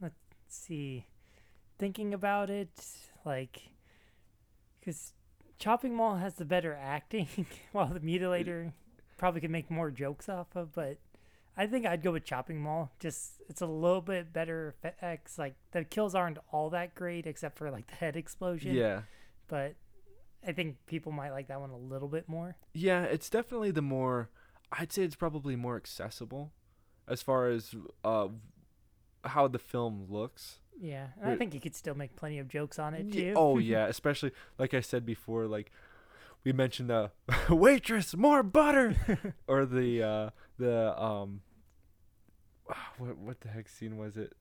[0.01, 0.15] let's
[0.47, 1.07] see.
[1.77, 2.69] Thinking about it,
[3.25, 3.69] like,
[4.79, 5.13] because
[5.57, 7.27] Chopping Mall has the better acting,
[7.71, 8.71] while the Mutilator
[9.17, 10.73] probably could make more jokes off of.
[10.73, 10.97] But
[11.57, 12.91] I think I'd go with Chopping Mall.
[12.99, 15.37] Just it's a little bit better effects.
[15.37, 18.75] Like the kills aren't all that great, except for like the head explosion.
[18.75, 19.01] Yeah.
[19.47, 19.75] But
[20.45, 22.55] I think people might like that one a little bit more.
[22.73, 24.29] Yeah, it's definitely the more
[24.71, 26.51] I'd say it's probably more accessible
[27.07, 28.27] as far as uh
[29.25, 30.59] how the film looks.
[30.79, 33.33] Yeah, and I think you could still make plenty of jokes on it too.
[33.35, 35.71] oh yeah, especially like I said before, like
[36.43, 37.11] we mentioned the
[37.49, 41.41] waitress more butter, or the uh, the um
[42.97, 44.33] what what the heck scene was it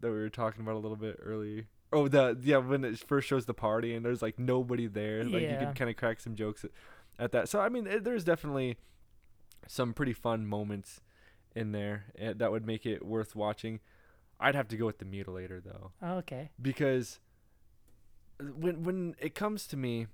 [0.00, 1.66] that we were talking about a little bit earlier?
[1.94, 5.42] Oh, the yeah when it first shows the party and there's like nobody there, like
[5.42, 6.70] you can kind of crack some jokes at,
[7.18, 7.48] at that.
[7.48, 8.76] So I mean, it, there's definitely
[9.68, 11.00] some pretty fun moments
[11.54, 13.80] in there eh, that would make it worth watching.
[14.40, 16.50] I'd have to go with the mutilator though okay.
[16.60, 17.20] because
[18.40, 20.08] when when it comes to me,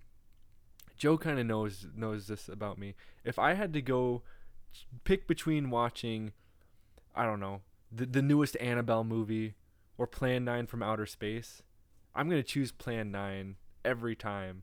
[0.96, 2.94] Joe kind of knows knows this about me.
[3.24, 4.22] If I had to go
[5.04, 6.32] pick between watching,
[7.14, 9.54] I don't know, the the newest Annabelle movie
[9.96, 11.62] or Plan 9 from Outer Space,
[12.14, 14.62] I'm going to choose Plan 9 every time.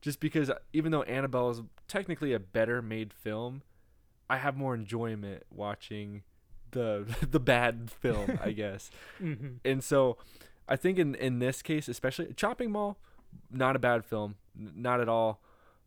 [0.00, 3.62] Just because even though Annabelle is technically a better made film,
[4.28, 6.22] I have more enjoyment watching
[6.72, 8.90] the the bad film, I guess.
[9.22, 9.56] Mm-hmm.
[9.64, 10.18] And so
[10.68, 12.98] I think in in this case, especially Chopping Mall,
[13.50, 15.40] not a bad film, n- not at all.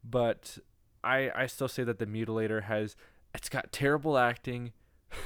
[0.04, 0.58] But
[1.04, 2.96] I I still say that the Mutilator has
[3.36, 4.72] it's got terrible acting,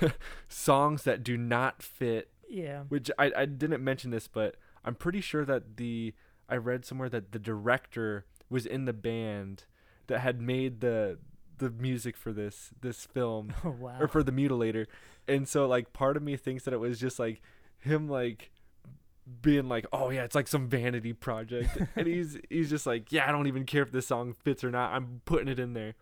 [0.49, 2.82] songs that do not fit Yeah.
[2.89, 4.55] which I, I didn't mention this but
[4.86, 6.13] i'm pretty sure that the
[6.49, 9.65] i read somewhere that the director was in the band
[10.07, 11.17] that had made the
[11.61, 13.95] the music for this this film Oh wow.
[13.99, 14.88] or for the mutilator.
[15.27, 17.41] And so like part of me thinks that it was just like
[17.77, 18.51] him like
[19.41, 21.77] being like oh yeah it's like some vanity project.
[21.95, 24.71] And he's he's just like yeah i don't even care if this song fits or
[24.71, 24.91] not.
[24.93, 25.93] I'm putting it in there.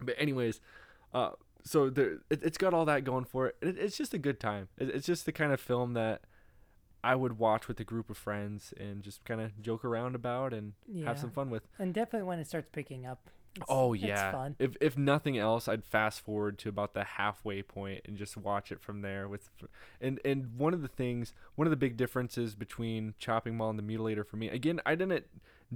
[0.00, 0.60] But anyways
[1.14, 1.30] uh
[1.62, 3.56] so there it, it's got all that going for it.
[3.60, 4.68] it it's just a good time.
[4.78, 6.22] It, it's just the kind of film that
[7.04, 10.52] i would watch with a group of friends and just kind of joke around about
[10.52, 11.06] and yeah.
[11.06, 13.30] have some fun with And definitely when it starts picking up.
[13.54, 14.32] It's, Oh it's yeah.
[14.32, 14.56] fun.
[14.58, 18.72] If if nothing else, I'd fast forward to about the halfway point and just watch
[18.72, 19.28] it from there.
[19.28, 19.50] With,
[20.00, 23.78] and and one of the things, one of the big differences between Chopping Mall and
[23.78, 25.26] the Mutilator for me, again, I didn't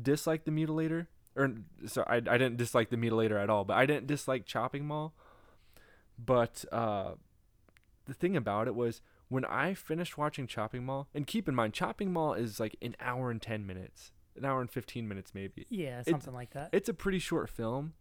[0.01, 1.53] dislike the Mutilator, or
[1.87, 5.13] so I I didn't dislike the Mutilator at all, but I didn't dislike Chopping Mall.
[6.19, 7.13] But uh,
[8.07, 11.75] the thing about it was when I finished watching Chopping Mall, and keep in mind,
[11.75, 15.67] Chopping Mall is like an hour and ten minutes, an hour and fifteen minutes maybe
[15.71, 16.71] Yeah, something like that.
[16.73, 17.95] it's a pretty short film,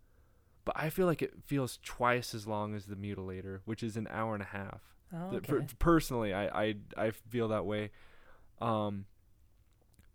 [0.66, 4.08] but I feel like it feels twice as long as The Mutilator, which is an
[4.12, 4.82] hour and a half.
[5.14, 5.40] oh, okay.
[5.48, 7.92] per- personally, I, I I feel that way.
[8.62, 9.06] Um,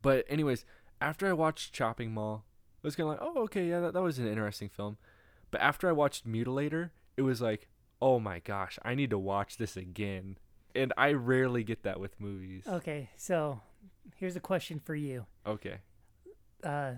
[0.03, 0.65] but anyways,
[1.01, 2.45] after I watched Chopping Mall,
[2.83, 4.97] I was kind of like, oh okay, yeah, that, that was an interesting film.
[5.51, 7.69] But after I watched Mutilator, it was like,
[8.01, 10.39] oh my gosh, I need to watch this again.
[10.75, 12.65] And I rarely get that with movies.
[12.67, 13.61] okay, so
[14.17, 15.27] here's a question for you.
[15.47, 15.79] Okay.
[16.63, 16.93] Uh,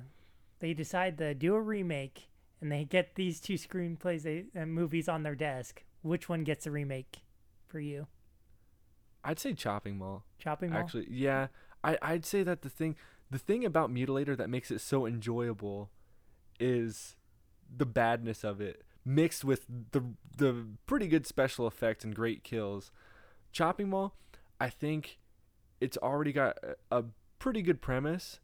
[0.61, 2.29] they decide to do a remake,
[2.61, 5.85] and they get these two screenplays, they, uh, movies on their desk.
[6.03, 7.23] Which one gets a remake
[7.69, 8.07] for you?
[9.25, 10.25] I'd say Chopping Mall.
[10.39, 10.81] Chopping Mall.
[10.81, 11.47] Actually, yeah,
[11.85, 12.97] I I'd say that the thing
[13.31, 15.91] the thing about Mutilator that makes it so enjoyable
[16.59, 17.17] is
[17.75, 20.03] the badness of it mixed with the
[20.37, 22.91] the pretty good special effects and great kills.
[23.53, 24.17] Chopping Mall,
[24.61, 25.19] I think
[25.81, 26.59] it's already got
[26.91, 27.05] a,
[27.39, 28.39] pretty good premise,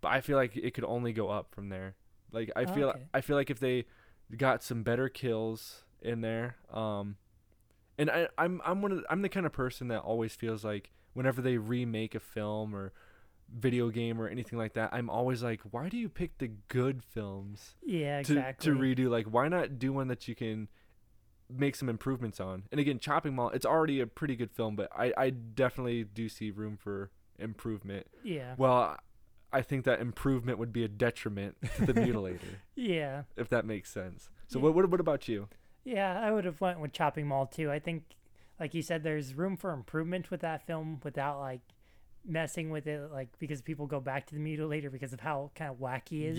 [0.00, 1.96] but I feel like it could only go up from there.
[2.32, 3.02] Like I feel Okay.
[3.12, 3.84] I feel like if they
[4.34, 7.16] got some better kills in there, um,
[7.98, 10.64] and I, I'm I'm one of the, I'm the kind of person that always feels
[10.64, 12.92] like whenever they remake a film or
[13.52, 17.02] video game or anything like that, I'm always like, why do you pick the good
[17.02, 18.72] films yeah, to exactly.
[18.72, 19.10] to redo?
[19.10, 20.68] Like, why not do one that you can
[21.50, 22.64] make some improvements on?
[22.70, 26.28] And again, Chopping Mall, it's already a pretty good film, but I I definitely do
[26.28, 28.06] see room for improvement.
[28.24, 28.96] yeah, Well,
[29.52, 33.90] I think that improvement would be a detriment to the Mutilator, yeah, if that makes
[33.90, 34.28] sense.
[34.48, 34.64] So Yeah.
[34.64, 35.48] what what what about you?
[35.84, 36.20] yeah.
[36.20, 37.70] I would have went with Chopping Mall too.
[37.70, 38.16] I think,
[38.60, 41.62] like you said, there's room for improvement with that film without like
[42.26, 45.70] messing with it, like because people go back to the Mutilator because of how kind
[45.70, 46.38] of wacky it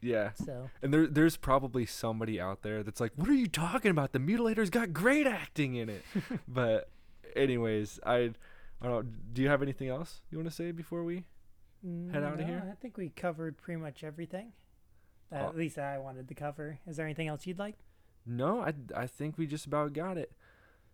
[0.00, 0.30] Yeah.
[0.34, 4.12] So And there, there's probably somebody out there that's like, "What are you talking about?
[4.12, 6.04] The Mutilator's got great acting in it."
[6.48, 6.88] but,
[7.36, 8.16] anyways, I,
[8.80, 9.02] I don't know.
[9.32, 11.24] Do you have anything else you want to say before we?
[11.82, 12.62] Head no, here?
[12.70, 14.52] I think we covered pretty much everything.
[15.32, 15.48] Uh, Oh.
[15.48, 16.80] At least I wanted to cover.
[16.86, 17.76] Is there anything else you'd like?
[18.26, 20.32] No, I, I think we just about got it.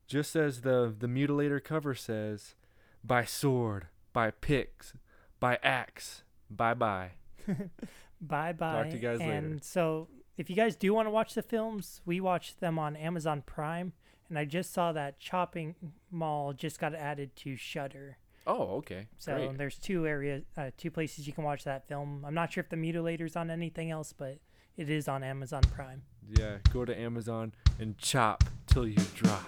[0.07, 2.55] Just as the the Mutilator cover says,
[3.03, 4.93] "By sword, by picks,
[5.41, 7.13] by axe, bye bye."
[8.21, 8.83] Bye bye.
[8.83, 9.33] Talk to you guys later.
[9.33, 12.97] and so, if you guys do want to watch the films, we watch them on
[12.97, 13.93] Amazon Prime.
[14.29, 15.77] And I just saw that Chopping
[16.11, 18.19] Mall just got added to Shudder.
[18.47, 19.07] Oh, okay.
[19.19, 19.59] So Great.
[19.59, 22.25] there's two areas, uh, two places you can watch that film.
[22.27, 24.39] I'm not sure if the Mutilator's on anything else, but
[24.77, 26.03] it is on Amazon Prime.
[26.29, 29.43] Yeah, go to Amazon and chop till you drop.